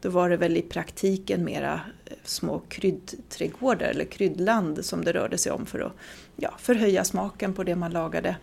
då 0.02 0.10
var 0.10 0.30
det 0.30 0.38
väl 0.38 0.58
i 0.58 0.62
praktiken 0.62 1.44
mera 1.44 1.82
eh, 2.06 2.14
små 2.24 2.62
kryddträdgårdar 2.68 3.88
eller 3.88 4.06
kryddland 4.06 4.86
som 4.86 5.06
det 5.06 5.14
rörde 5.14 5.38
sig 5.38 5.52
om 5.52 5.66
för 5.66 5.80
att 5.80 5.94
ja, 6.36 6.54
förhöja 6.58 7.04
smaken 7.04 7.54
på 7.54 7.64
det 7.64 7.76
man 7.76 7.92
lagade. 7.92 8.36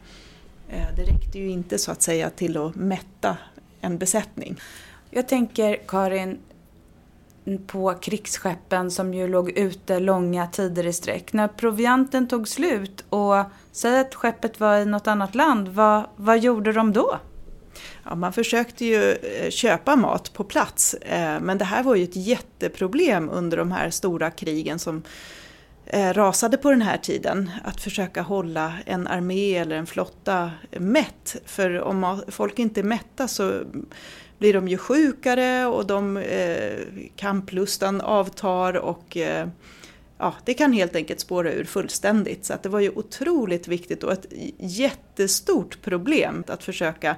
Eh, 0.68 0.94
det 0.96 1.02
räckte 1.02 1.38
ju 1.38 1.50
inte 1.50 1.78
så 1.78 1.92
att 1.92 2.02
säga 2.02 2.30
till 2.30 2.56
att 2.56 2.74
mätta 2.74 3.36
en 3.80 3.98
besättning. 3.98 4.60
Jag 5.10 5.28
tänker 5.28 5.76
Karin, 5.86 6.38
på 7.66 7.94
krigsskeppen 7.94 8.90
som 8.90 9.14
ju 9.14 9.28
låg 9.28 9.50
ute 9.50 10.00
långa 10.00 10.46
tider 10.46 10.86
i 10.86 10.92
sträck. 10.92 11.32
När 11.32 11.48
provianten 11.48 12.28
tog 12.28 12.48
slut 12.48 13.04
och 13.08 13.44
säg 13.72 14.00
att 14.00 14.14
skeppet 14.14 14.60
var 14.60 14.78
i 14.78 14.84
något 14.84 15.06
annat 15.06 15.34
land, 15.34 15.68
vad, 15.68 16.04
vad 16.16 16.38
gjorde 16.38 16.72
de 16.72 16.92
då? 16.92 17.18
Ja, 18.04 18.14
man 18.14 18.32
försökte 18.32 18.84
ju 18.84 19.12
eh, 19.12 19.50
köpa 19.50 19.96
mat 19.96 20.32
på 20.32 20.44
plats 20.44 20.94
eh, 20.94 21.40
men 21.40 21.58
det 21.58 21.64
här 21.64 21.82
var 21.82 21.94
ju 21.94 22.04
ett 22.04 22.16
jätteproblem 22.16 23.30
under 23.30 23.56
de 23.56 23.72
här 23.72 23.90
stora 23.90 24.30
krigen 24.30 24.78
som 24.78 25.02
eh, 25.86 26.12
rasade 26.12 26.56
på 26.56 26.70
den 26.70 26.82
här 26.82 26.96
tiden. 26.96 27.50
Att 27.64 27.80
försöka 27.80 28.22
hålla 28.22 28.72
en 28.86 29.06
armé 29.06 29.54
eller 29.54 29.76
en 29.76 29.86
flotta 29.86 30.50
mätt. 30.70 31.36
För 31.46 31.80
om 31.80 32.22
folk 32.28 32.58
inte 32.58 32.80
är 32.80 32.84
mätta 32.84 33.28
så 33.28 33.62
blir 34.38 34.54
de 34.54 34.68
ju 34.68 34.78
sjukare 34.78 35.66
och 35.66 35.86
de, 35.86 36.16
eh, 36.16 36.78
kamplustan 37.16 38.00
avtar 38.00 38.76
och 38.76 39.16
eh, 39.16 39.48
ja, 40.20 40.34
det 40.44 40.54
kan 40.54 40.72
helt 40.72 40.96
enkelt 40.96 41.20
spåra 41.20 41.52
ur 41.52 41.64
fullständigt. 41.64 42.44
Så 42.44 42.54
att 42.54 42.62
det 42.62 42.68
var 42.68 42.80
ju 42.80 42.90
otroligt 42.90 43.68
viktigt 43.68 44.04
och 44.04 44.12
ett 44.12 44.26
jättestort 44.58 45.82
problem 45.82 46.44
att 46.46 46.64
försöka 46.64 47.16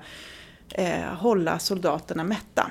eh, 0.71 1.05
hålla 1.05 1.59
soldaterna 1.59 2.25
mätta. 2.25 2.71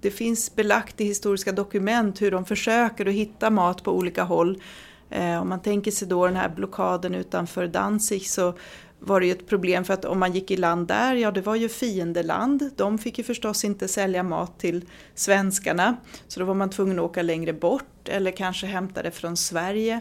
Det 0.00 0.10
finns 0.10 0.54
belagt 0.54 1.00
i 1.00 1.04
historiska 1.04 1.52
dokument 1.52 2.22
hur 2.22 2.30
de 2.30 2.44
försöker 2.44 3.06
att 3.06 3.14
hitta 3.14 3.50
mat 3.50 3.82
på 3.82 3.92
olika 3.92 4.22
håll. 4.22 4.62
Eh, 5.10 5.40
om 5.40 5.48
man 5.48 5.62
tänker 5.62 5.90
sig 5.90 6.08
då 6.08 6.26
den 6.26 6.36
här 6.36 6.48
blockaden 6.48 7.14
utanför 7.14 7.66
Danzig 7.66 8.26
så 8.26 8.54
var 9.00 9.20
det 9.20 9.26
ju 9.26 9.32
ett 9.32 9.48
problem 9.48 9.84
för 9.84 9.94
att 9.94 10.04
om 10.04 10.18
man 10.18 10.32
gick 10.32 10.50
i 10.50 10.56
land 10.56 10.88
där, 10.88 11.14
ja 11.14 11.30
det 11.30 11.40
var 11.40 11.54
ju 11.54 11.68
fiendeland. 11.68 12.70
De 12.76 12.98
fick 12.98 13.18
ju 13.18 13.24
förstås 13.24 13.64
inte 13.64 13.88
sälja 13.88 14.22
mat 14.22 14.58
till 14.58 14.84
svenskarna. 15.14 15.96
Så 16.28 16.40
då 16.40 16.46
var 16.46 16.54
man 16.54 16.70
tvungen 16.70 16.98
att 16.98 17.04
åka 17.04 17.22
längre 17.22 17.52
bort 17.52 18.08
eller 18.08 18.30
kanske 18.30 18.66
hämta 18.66 19.02
det 19.02 19.10
från 19.10 19.36
Sverige. 19.36 20.00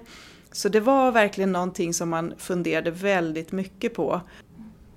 Så 0.52 0.70
det 0.70 0.80
var 0.80 1.12
verkligen 1.12 1.52
någonting 1.52 1.94
som 1.94 2.10
man 2.10 2.34
funderade 2.38 2.92
väldigt 2.92 3.52
mycket 3.52 3.94
på. 3.94 4.22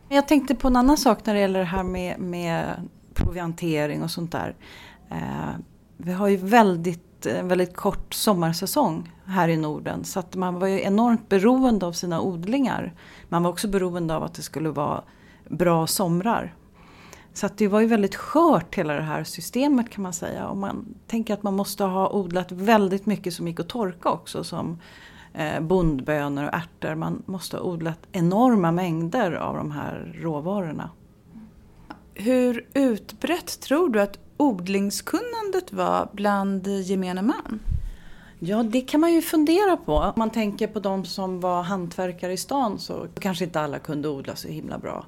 Jag 0.08 0.28
tänkte 0.28 0.54
på 0.54 0.68
en 0.68 0.76
annan 0.76 0.96
sak 0.96 1.26
när 1.26 1.34
det 1.34 1.40
gäller 1.40 1.58
det 1.58 1.64
här 1.64 1.82
med, 1.82 2.20
med 2.20 2.88
proviantering 3.14 4.02
och 4.02 4.10
sånt 4.10 4.32
där. 4.32 4.54
Eh, 5.10 5.50
vi 5.96 6.12
har 6.12 6.28
ju 6.28 6.36
väldigt 6.36 7.07
en 7.26 7.36
eh, 7.36 7.44
väldigt 7.44 7.76
kort 7.76 8.14
sommarsäsong 8.14 9.12
här 9.24 9.48
i 9.48 9.56
Norden. 9.56 10.04
Så 10.04 10.20
att 10.20 10.36
man 10.36 10.58
var 10.58 10.66
ju 10.66 10.82
enormt 10.82 11.28
beroende 11.28 11.86
av 11.86 11.92
sina 11.92 12.20
odlingar. 12.20 12.94
Man 13.28 13.42
var 13.42 13.50
också 13.50 13.68
beroende 13.68 14.16
av 14.16 14.22
att 14.22 14.34
det 14.34 14.42
skulle 14.42 14.70
vara 14.70 15.02
bra 15.48 15.86
somrar. 15.86 16.54
Så 17.32 17.46
att 17.46 17.58
det 17.58 17.68
var 17.68 17.80
ju 17.80 17.86
väldigt 17.86 18.16
skört 18.16 18.74
hela 18.74 18.94
det 18.94 19.02
här 19.02 19.24
systemet 19.24 19.90
kan 19.90 20.02
man 20.02 20.12
säga. 20.12 20.48
Och 20.48 20.56
man 20.56 20.94
tänker 21.06 21.34
att 21.34 21.42
man 21.42 21.54
måste 21.54 21.84
ha 21.84 22.10
odlat 22.10 22.52
väldigt 22.52 23.06
mycket 23.06 23.34
som 23.34 23.48
gick 23.48 23.60
att 23.60 23.68
torka 23.68 24.08
också. 24.08 24.44
Som 24.44 24.78
eh, 25.34 25.60
bondbönor 25.60 26.44
och 26.44 26.54
ärtor. 26.54 26.94
Man 26.94 27.22
måste 27.26 27.56
ha 27.56 27.64
odlat 27.64 27.98
enorma 28.12 28.72
mängder 28.72 29.32
av 29.32 29.56
de 29.56 29.70
här 29.70 30.14
råvarorna. 30.22 30.90
Hur 32.14 32.66
utbrett 32.74 33.60
tror 33.60 33.88
du 33.88 34.00
att 34.00 34.18
odlingskunnandet 34.38 35.72
var 35.72 36.08
bland 36.12 36.66
gemene 36.66 37.22
man? 37.22 37.60
Ja, 38.38 38.62
det 38.62 38.80
kan 38.80 39.00
man 39.00 39.12
ju 39.12 39.22
fundera 39.22 39.76
på. 39.76 39.94
Om 39.94 40.12
man 40.16 40.30
tänker 40.30 40.66
på 40.66 40.80
de 40.80 41.04
som 41.04 41.40
var 41.40 41.62
hantverkare 41.62 42.32
i 42.32 42.36
stan 42.36 42.78
så 42.78 43.06
kanske 43.20 43.44
inte 43.44 43.60
alla 43.60 43.78
kunde 43.78 44.08
odla 44.08 44.36
så 44.36 44.48
himla 44.48 44.78
bra. 44.78 45.06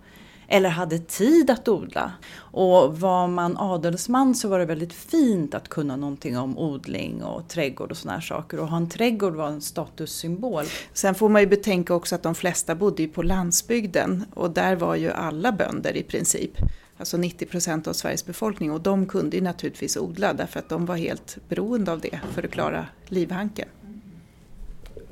Eller 0.48 0.68
hade 0.68 0.98
tid 0.98 1.50
att 1.50 1.68
odla. 1.68 2.12
Och 2.36 3.00
var 3.00 3.28
man 3.28 3.56
adelsman 3.58 4.34
så 4.34 4.48
var 4.48 4.58
det 4.58 4.64
väldigt 4.64 4.92
fint 4.92 5.54
att 5.54 5.68
kunna 5.68 5.96
någonting 5.96 6.38
om 6.38 6.58
odling 6.58 7.24
och 7.24 7.48
trädgård 7.48 7.90
och 7.90 7.96
såna 7.96 8.14
här 8.14 8.20
saker. 8.20 8.60
Och 8.60 8.68
ha 8.68 8.76
en 8.76 8.88
trädgård 8.88 9.34
var 9.34 9.48
en 9.48 9.60
statussymbol. 9.60 10.64
Sen 10.92 11.14
får 11.14 11.28
man 11.28 11.42
ju 11.42 11.46
betänka 11.46 11.94
också 11.94 12.14
att 12.14 12.22
de 12.22 12.34
flesta 12.34 12.74
bodde 12.74 13.08
på 13.08 13.22
landsbygden 13.22 14.24
och 14.34 14.50
där 14.50 14.76
var 14.76 14.94
ju 14.94 15.10
alla 15.10 15.52
bönder 15.52 15.96
i 15.96 16.02
princip 16.02 16.52
alltså 17.00 17.16
90 17.16 17.46
procent 17.46 17.86
av 17.86 17.92
Sveriges 17.92 18.26
befolkning 18.26 18.72
och 18.72 18.80
de 18.80 19.06
kunde 19.06 19.36
ju 19.36 19.42
naturligtvis 19.42 19.96
odla 19.96 20.32
därför 20.32 20.58
att 20.58 20.68
de 20.68 20.86
var 20.86 20.96
helt 20.96 21.38
beroende 21.48 21.92
av 21.92 22.00
det 22.00 22.20
för 22.34 22.42
att 22.42 22.50
klara 22.50 22.86
livhanken. 23.06 23.68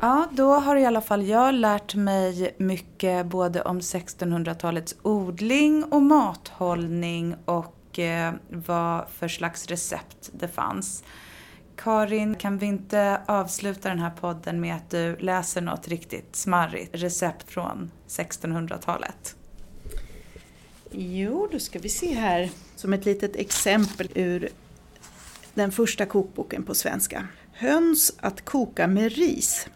Ja, 0.01 0.29
då 0.33 0.55
har 0.55 0.77
i 0.77 0.87
alla 0.87 1.01
fall 1.01 1.27
jag 1.27 1.55
lärt 1.55 1.94
mig 1.94 2.55
mycket 2.59 3.27
både 3.27 3.62
om 3.62 3.81
1600-talets 3.81 4.96
odling 5.03 5.85
och 5.85 6.03
mathållning 6.03 7.37
och 7.44 7.98
eh, 7.98 8.35
vad 8.48 9.09
för 9.09 9.29
slags 9.29 9.66
recept 9.66 10.31
det 10.33 10.48
fanns. 10.48 11.05
Karin, 11.77 12.35
kan 12.35 12.59
vi 12.59 12.66
inte 12.66 13.20
avsluta 13.27 13.88
den 13.88 13.98
här 13.98 14.12
podden 14.20 14.61
med 14.61 14.77
att 14.77 14.90
du 14.90 15.16
läser 15.16 15.61
något 15.61 15.88
riktigt 15.88 16.37
smarrigt 16.37 16.90
recept 16.94 17.51
från 17.51 17.90
1600-talet? 18.09 19.38
Jo, 20.90 21.48
då 21.53 21.59
ska 21.59 21.79
vi 21.79 21.88
se 21.88 22.14
här 22.14 22.51
som 22.77 22.92
ett 22.92 23.05
litet 23.05 23.37
exempel 23.37 24.09
ur 24.14 24.48
den 25.55 25.72
första 25.72 26.07
kokboken 26.07 26.62
på 26.62 26.74
svenska. 26.74 27.29
Höns 27.53 28.14
att 28.16 28.44
koka 28.44 28.87
med 28.87 29.12
ris. 29.12 29.66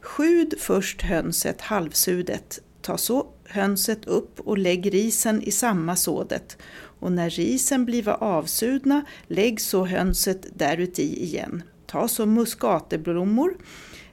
Skjud 0.00 0.54
först 0.58 1.02
hönset 1.02 1.60
halvsudet. 1.60 2.60
Ta 2.82 2.98
så 2.98 3.26
hönset 3.44 4.06
upp 4.06 4.40
och 4.40 4.58
lägg 4.58 4.94
risen 4.94 5.42
i 5.42 5.50
samma 5.50 5.96
sådet 5.96 6.58
och 7.00 7.12
när 7.12 7.30
risen 7.30 7.84
bliva 7.84 8.14
avsudna 8.14 9.04
lägg 9.26 9.60
så 9.60 9.84
hönset 9.84 10.46
däruti 10.54 11.22
igen. 11.24 11.62
Ta 11.86 12.08
så 12.08 12.26
muskateblommor 12.26 13.56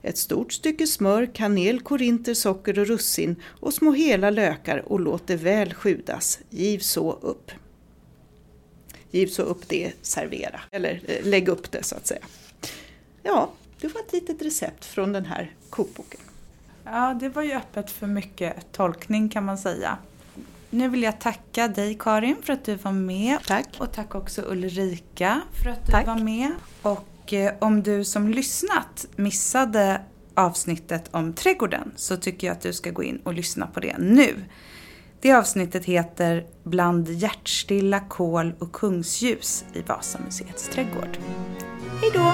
ett 0.03 0.17
stort 0.17 0.53
stycke 0.53 0.87
smör, 0.87 1.25
kanel, 1.33 1.79
korinter, 1.81 2.33
socker 2.33 2.79
och 2.79 2.87
russin 2.87 3.35
och 3.45 3.73
små 3.73 3.91
hela 3.91 4.29
lökar 4.29 4.77
och 4.77 4.99
låt 4.99 5.27
det 5.27 5.35
väl 5.35 5.73
sjudas. 5.73 6.39
Giv 6.49 6.79
så 6.79 7.11
upp. 7.11 7.51
Giv 9.11 9.27
så 9.27 9.41
upp 9.41 9.67
det, 9.67 9.91
servera, 10.01 10.61
eller 10.71 11.01
eh, 11.07 11.25
lägg 11.25 11.47
upp 11.47 11.71
det 11.71 11.83
så 11.83 11.95
att 11.95 12.07
säga. 12.07 12.21
Ja, 13.23 13.51
det 13.81 13.87
var 13.87 14.01
ett 14.01 14.13
litet 14.13 14.41
recept 14.41 14.85
från 14.85 15.13
den 15.13 15.25
här 15.25 15.51
kokboken. 15.69 16.19
Ja, 16.85 17.17
det 17.19 17.29
var 17.29 17.43
ju 17.43 17.53
öppet 17.53 17.91
för 17.91 18.07
mycket 18.07 18.71
tolkning 18.71 19.29
kan 19.29 19.45
man 19.45 19.57
säga. 19.57 19.97
Nu 20.69 20.89
vill 20.89 21.03
jag 21.03 21.19
tacka 21.19 21.67
dig 21.67 21.97
Karin 21.99 22.35
för 22.41 22.53
att 22.53 22.65
du 22.65 22.75
var 22.75 22.91
med. 22.91 23.37
Tack. 23.47 23.67
Och 23.77 23.91
tack 23.91 24.15
också 24.15 24.41
Ulrika 24.41 25.41
för 25.63 25.69
att 25.69 25.85
du 25.85 25.91
tack. 25.91 26.07
var 26.07 26.19
med. 26.19 26.51
Och 26.81 27.07
och 27.23 27.33
eh, 27.33 27.53
om 27.59 27.83
du 27.83 28.03
som 28.03 28.29
lyssnat 28.29 29.05
missade 29.15 30.01
avsnittet 30.33 31.09
om 31.11 31.33
trädgården 31.33 31.91
så 31.95 32.17
tycker 32.17 32.47
jag 32.47 32.53
att 32.53 32.61
du 32.61 32.73
ska 32.73 32.91
gå 32.91 33.03
in 33.03 33.21
och 33.23 33.33
lyssna 33.33 33.67
på 33.67 33.79
det 33.79 33.97
nu. 33.97 34.45
Det 35.21 35.31
avsnittet 35.31 35.85
heter 35.85 36.45
Bland 36.63 37.09
hjärtstilla 37.09 37.99
kol 37.99 38.53
och 38.59 38.71
kungsljus 38.71 39.65
i 39.73 39.81
Vasamuseets 39.81 40.69
trädgård. 40.69 41.17
Hej 42.01 42.11
då! 42.13 42.33